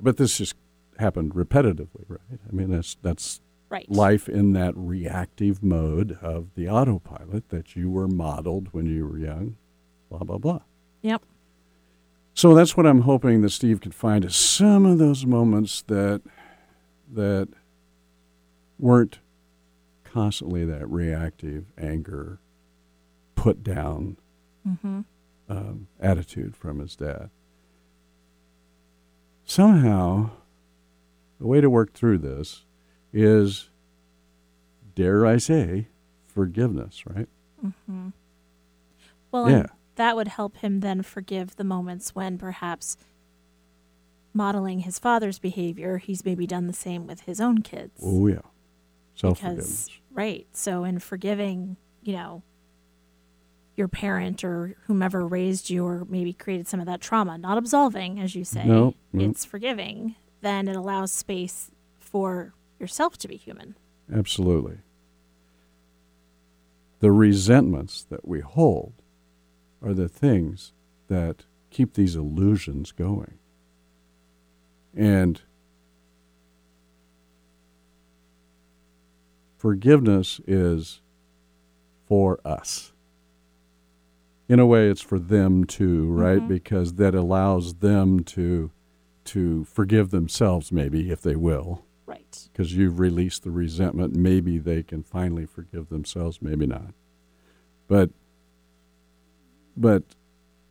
but 0.00 0.16
this 0.16 0.38
just 0.38 0.54
happened 0.98 1.34
repetitively, 1.34 2.04
right? 2.06 2.20
I 2.48 2.52
mean, 2.54 2.70
that's, 2.70 2.96
that's 3.02 3.40
Right. 3.68 3.90
life 3.90 4.28
in 4.28 4.52
that 4.52 4.72
reactive 4.76 5.60
mode 5.60 6.16
of 6.22 6.54
the 6.54 6.68
autopilot 6.68 7.48
that 7.48 7.74
you 7.74 7.90
were 7.90 8.06
modeled 8.06 8.68
when 8.70 8.86
you 8.86 9.04
were 9.04 9.18
young, 9.18 9.56
blah, 10.08 10.20
blah, 10.20 10.38
blah. 10.38 10.60
Yep. 11.02 11.22
So 12.34 12.54
that's 12.54 12.76
what 12.76 12.86
I'm 12.86 13.00
hoping 13.00 13.42
that 13.42 13.50
Steve 13.50 13.80
could 13.80 13.94
find 13.94 14.24
is 14.24 14.36
some 14.36 14.86
of 14.86 14.98
those 14.98 15.26
moments 15.26 15.82
that 15.88 16.22
that 17.12 17.48
weren't 18.78 19.18
constantly 20.04 20.64
that 20.64 20.88
reactive 20.88 21.72
anger, 21.76 22.38
put 23.34 23.64
down 23.64 24.16
Mm-hmm. 24.66 25.00
um, 25.48 25.88
attitude 26.00 26.56
from 26.56 26.78
his 26.78 26.96
dad. 26.96 27.30
Somehow, 29.44 30.30
the 31.38 31.46
way 31.46 31.60
to 31.60 31.68
work 31.68 31.92
through 31.92 32.18
this 32.18 32.64
is, 33.12 33.68
dare 34.94 35.26
I 35.26 35.36
say, 35.36 35.88
forgiveness, 36.26 37.04
right? 37.06 37.28
Mm-hmm. 37.64 38.08
Well, 39.30 39.50
Yeah. 39.50 39.66
that 39.96 40.16
would 40.16 40.28
help 40.28 40.56
him 40.58 40.80
then 40.80 41.02
forgive 41.02 41.56
the 41.56 41.64
moments 41.64 42.14
when 42.14 42.38
perhaps 42.38 42.96
modeling 44.32 44.80
his 44.80 44.98
father's 44.98 45.38
behavior, 45.38 45.98
he's 45.98 46.24
maybe 46.24 46.46
done 46.46 46.66
the 46.66 46.72
same 46.72 47.06
with 47.06 47.20
his 47.22 47.40
own 47.40 47.58
kids. 47.62 48.00
Oh, 48.02 48.26
yeah. 48.26 48.40
Self 49.16 49.38
forgiveness. 49.38 49.90
right 50.12 50.46
so 50.52 50.82
in 50.82 50.98
forgiving 50.98 51.76
you 52.02 52.14
know 52.14 52.42
your 53.76 53.88
parent 53.88 54.44
or 54.44 54.74
whomever 54.86 55.26
raised 55.26 55.68
you 55.70 55.84
or 55.84 56.04
maybe 56.08 56.32
created 56.32 56.66
some 56.68 56.80
of 56.80 56.86
that 56.86 57.00
trauma 57.00 57.36
not 57.38 57.58
absolving 57.58 58.20
as 58.20 58.34
you 58.34 58.44
say 58.44 58.64
No, 58.64 58.94
no. 59.12 59.24
it's 59.24 59.44
forgiving 59.44 60.14
then 60.42 60.68
it 60.68 60.76
allows 60.76 61.10
space 61.12 61.70
for 61.98 62.52
yourself 62.78 63.16
to 63.18 63.28
be 63.28 63.36
human 63.36 63.76
Absolutely. 64.12 64.78
The 67.00 67.10
resentments 67.10 68.04
that 68.04 68.28
we 68.28 68.40
hold 68.40 68.92
are 69.82 69.94
the 69.94 70.08
things 70.10 70.72
that 71.08 71.44
keep 71.70 71.94
these 71.94 72.14
illusions 72.14 72.92
going. 72.92 73.38
And 74.94 75.40
forgiveness 79.56 80.40
is 80.46 81.00
for 82.06 82.40
us. 82.44 82.92
In 84.48 84.58
a 84.58 84.66
way, 84.66 84.88
it's 84.90 85.00
for 85.00 85.18
them 85.18 85.64
too, 85.64 86.06
right? 86.10 86.40
Mhm. 86.40 86.48
Because 86.48 86.94
that 86.94 87.14
allows 87.14 87.74
them 87.76 88.20
to 88.24 88.70
to 89.24 89.64
forgive 89.64 90.10
themselves, 90.10 90.70
maybe 90.70 91.10
if 91.10 91.22
they 91.22 91.34
will 91.34 91.86
right 92.04 92.46
because 92.52 92.76
you've 92.76 92.98
released 92.98 93.42
the 93.42 93.50
resentment. 93.50 94.14
Maybe 94.14 94.58
they 94.58 94.82
can 94.82 95.02
finally 95.02 95.46
forgive 95.46 95.88
themselves, 95.88 96.42
maybe 96.42 96.66
not. 96.66 96.92
But 97.88 98.10
but 99.76 100.02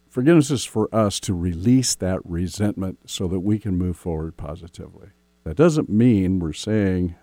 forgiveness 0.07 0.51
is 0.51 0.63
for 0.65 0.87
us 0.93 1.19
to 1.21 1.33
release 1.33 1.95
that 1.95 2.21
resentment 2.23 2.99
so 3.09 3.27
that 3.27 3.39
we 3.39 3.57
can 3.57 3.75
move 3.75 3.97
forward 3.97 4.37
positively. 4.37 5.09
That 5.43 5.57
doesn't 5.57 5.89
mean 5.89 6.37
we're 6.39 6.53
saying 6.53 7.15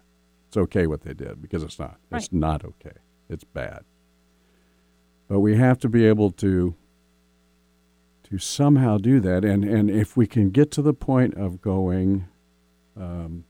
it's 0.48 0.56
okay 0.56 0.86
what 0.88 1.02
they 1.02 1.14
did 1.14 1.40
because 1.40 1.62
it's 1.62 1.78
not. 1.78 1.98
It's 2.10 2.32
not 2.32 2.64
okay. 2.64 2.98
It's 3.28 3.44
bad. 3.44 3.84
But 5.30 5.40
we 5.40 5.56
have 5.56 5.78
to 5.78 5.88
be 5.88 6.04
able 6.06 6.32
to 6.32 6.74
to 8.24 8.38
somehow 8.38 8.98
do 8.98 9.20
that 9.20 9.44
and 9.44 9.64
and 9.64 9.88
if 9.88 10.16
we 10.16 10.26
can 10.26 10.50
get 10.50 10.72
to 10.72 10.82
the 10.82 10.92
point 10.92 11.34
of 11.34 11.60
going 11.60 12.26
um, 12.96 13.44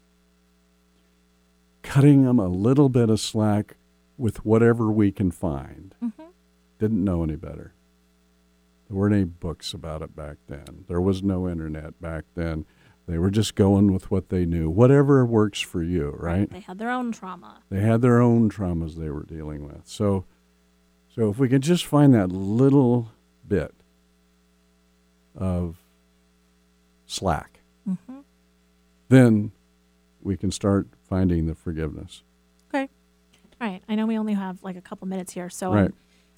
cutting 1.83 2.25
them 2.25 2.39
a 2.39 2.49
little 2.49 2.91
bit 2.91 3.09
of 3.09 3.19
slack 3.19 3.77
with 4.19 4.45
whatever 4.45 4.93
we 4.93 5.11
can 5.11 5.31
find. 5.31 5.95
mm-hmm. 6.05 6.23
Didn't 6.79 7.03
know 7.03 7.23
any 7.25 7.37
better. 7.37 7.73
There 8.87 8.97
weren't 8.99 9.15
any 9.15 9.25
books 9.25 9.73
about 9.73 10.03
it 10.03 10.15
back 10.15 10.37
then. 10.49 10.85
There 10.87 11.01
was 11.01 11.23
no 11.23 11.49
internet 11.49 11.99
back 11.99 12.25
then. 12.35 12.67
They 13.09 13.17
were 13.17 13.31
just 13.31 13.55
going 13.55 13.91
with 13.91 14.11
what 14.11 14.29
they 14.29 14.45
knew. 14.45 14.69
Whatever 14.69 15.25
works 15.25 15.61
for 15.61 15.83
you, 15.83 16.15
right? 16.19 16.51
they 16.51 16.61
had 16.61 16.79
their 16.79 16.91
own 16.91 17.11
trauma 17.11 17.63
They 17.71 17.81
had 17.81 18.03
their 18.03 18.21
own 18.21 18.51
traumas 18.51 18.97
they 18.97 19.09
were 19.09 19.25
dealing 19.25 19.67
with. 19.67 19.87
So 19.87 20.27
so 21.21 21.29
if 21.29 21.37
we 21.39 21.51
can 21.51 21.61
just 21.61 21.85
find 21.85 22.15
that 22.15 22.33
little 22.33 23.09
bit 23.47 23.75
of 25.37 25.77
slack, 27.07 27.59
Mm-hmm. 27.89 28.21
then 29.11 29.53
we 30.23 30.37
can 30.37 30.51
start 30.51 30.87
finding 31.09 31.47
the 31.47 31.55
forgiveness. 31.55 32.23
Okay. 32.73 32.89
All 33.61 33.69
right. 33.69 33.83
I 33.89 33.95
know 33.97 34.07
we 34.07 34.17
only 34.17 34.35
have 34.35 34.63
like 34.63 34.77
a 34.77 34.81
couple 34.81 35.09
minutes 35.09 35.33
here, 35.35 35.51
so 35.51 35.73
Right. 35.73 35.85
I'm, 35.87 35.95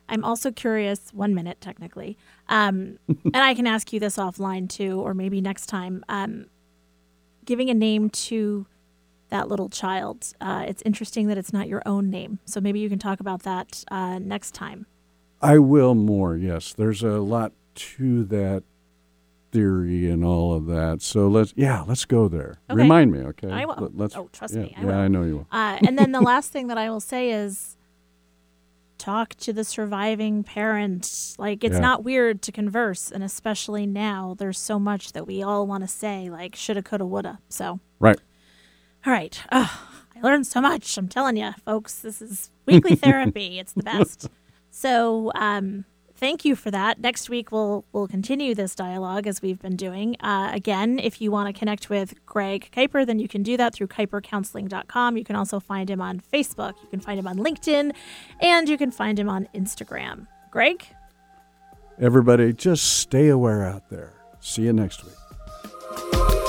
I'm 0.09 0.25
also 0.25 0.51
curious. 0.51 1.11
One 1.13 1.33
minute, 1.35 1.61
technically, 1.61 2.17
um, 2.49 2.99
and 3.09 3.37
I 3.37 3.55
can 3.55 3.67
ask 3.69 3.93
you 3.93 4.01
this 4.01 4.17
offline 4.17 4.69
too, 4.69 5.01
or 5.01 5.15
maybe 5.15 5.41
next 5.41 5.67
time. 5.67 6.05
Um, 6.09 6.47
giving 7.45 7.71
a 7.71 7.75
name 7.75 8.09
to 8.11 8.67
that 9.33 9.49
little 9.49 9.69
child. 9.69 10.33
Uh, 10.41 10.65
it's 10.69 10.83
interesting 10.85 11.27
that 11.29 11.39
it's 11.39 11.53
not 11.53 11.67
your 11.67 11.83
own 11.87 12.11
name, 12.11 12.39
so 12.45 12.61
maybe 12.61 12.79
you 12.81 12.89
can 12.89 12.99
talk 12.99 13.19
about 13.19 13.43
that 13.43 13.83
uh, 13.91 14.19
next 14.19 14.53
time. 14.55 14.87
I 15.41 15.59
will 15.59 15.95
more, 15.95 16.37
yes. 16.37 16.73
There's 16.73 17.03
a 17.03 17.19
lot 17.21 17.53
to 17.75 18.25
that 18.27 18.63
theory 19.51 20.09
and 20.11 20.25
all 20.25 20.53
of 20.55 20.67
that. 20.67 21.03
So 21.03 21.29
let's, 21.29 21.53
yeah, 21.57 21.81
let's 21.83 22.05
go 22.05 22.29
there. 22.29 22.61
Okay. 22.71 22.81
Remind 22.83 23.11
me, 23.11 23.21
okay? 23.21 23.51
I 23.51 23.65
will. 23.65 23.77
Let- 23.79 23.97
Let's, 23.97 24.17
oh, 24.17 24.29
trust 24.33 24.55
yeah, 24.55 24.63
me, 24.63 24.75
I 24.77 24.81
yeah, 24.81 24.87
will. 24.87 24.95
I 24.95 25.09
know 25.09 25.23
you 25.25 25.37
will. 25.39 25.47
Uh, 25.51 25.79
and 25.87 25.99
then 25.99 26.13
the 26.13 26.21
last 26.21 26.53
thing 26.53 26.69
that 26.69 26.79
I 26.79 26.89
will 26.91 27.01
say 27.01 27.31
is 27.31 27.77
talk 28.99 29.35
to 29.37 29.53
the 29.53 29.65
surviving 29.65 30.45
parent. 30.45 31.35
Like, 31.39 31.65
it's 31.65 31.75
Yeah. 31.75 31.81
not 31.81 32.05
weird 32.05 32.41
to 32.43 32.53
converse. 32.53 33.11
And 33.11 33.25
especially 33.25 33.85
now, 33.87 34.37
there's 34.39 34.59
so 34.59 34.79
much 34.79 35.13
that 35.13 35.27
we 35.27 35.43
all 35.43 35.67
want 35.67 35.83
to 35.83 35.89
say, 35.89 36.31
like, 36.31 36.55
shoulda, 36.55 36.83
coulda, 36.83 37.05
woulda. 37.07 37.39
So, 37.49 37.81
Right. 37.99 38.21
All 39.07 39.13
right. 39.13 39.43
Ugh, 39.51 39.71
I 40.17 40.21
learned 40.21 40.47
so 40.47 40.61
much. 40.61 40.97
I'm 40.97 41.09
telling 41.09 41.37
you, 41.37 41.53
folks, 41.65 42.01
this 42.01 42.23
is 42.23 42.51
weekly 42.67 42.97
therapy. 42.97 43.59
It's 43.59 43.73
the 43.73 43.83
best. 43.83 44.29
So, 44.71 45.33
um, 45.35 45.85
thank 46.15 46.45
you 46.45 46.55
for 46.55 46.71
that. 46.71 47.01
Next 47.01 47.29
week 47.29 47.51
we'll 47.51 47.85
we'll 47.93 48.07
continue 48.07 48.55
this 48.55 48.75
dialogue 48.77 49.27
as 49.27 49.43
we've 49.43 49.61
been 49.61 49.77
doing. 49.77 50.17
Uh, 50.21 50.51
again, 50.53 51.01
if 51.01 51.21
you 51.21 51.31
want 51.33 51.53
to 51.53 51.59
connect 51.59 51.91
with 51.91 52.15
Greg 52.27 52.71
Kuiper, 52.73 53.05
then 53.05 53.19
you 53.19 53.29
can 53.29 53.43
do 53.43 53.57
that 53.57 53.75
through 53.75 53.89
kuipercounseling.com. 53.89 55.17
You 55.17 55.25
can 55.25 55.37
also 55.37 55.59
find 55.59 55.91
him 55.91 56.01
on 56.01 56.21
Facebook. 56.21 56.75
You 56.83 56.89
can 56.89 57.01
find 57.01 57.19
him 57.19 57.27
on 57.27 57.39
LinkedIn, 57.39 57.93
and 58.41 58.69
you 58.69 58.79
can 58.79 58.91
find 58.91 59.19
him 59.19 59.29
on 59.29 59.49
Instagram. 59.55 60.29
Greg. 60.51 60.87
Everybody, 61.99 62.53
just 62.53 62.99
stay 62.99 63.29
aware 63.29 63.65
out 63.65 63.91
there. 63.91 64.15
See 64.41 64.63
you 64.63 64.73
next 64.73 65.05
week. 65.05 66.42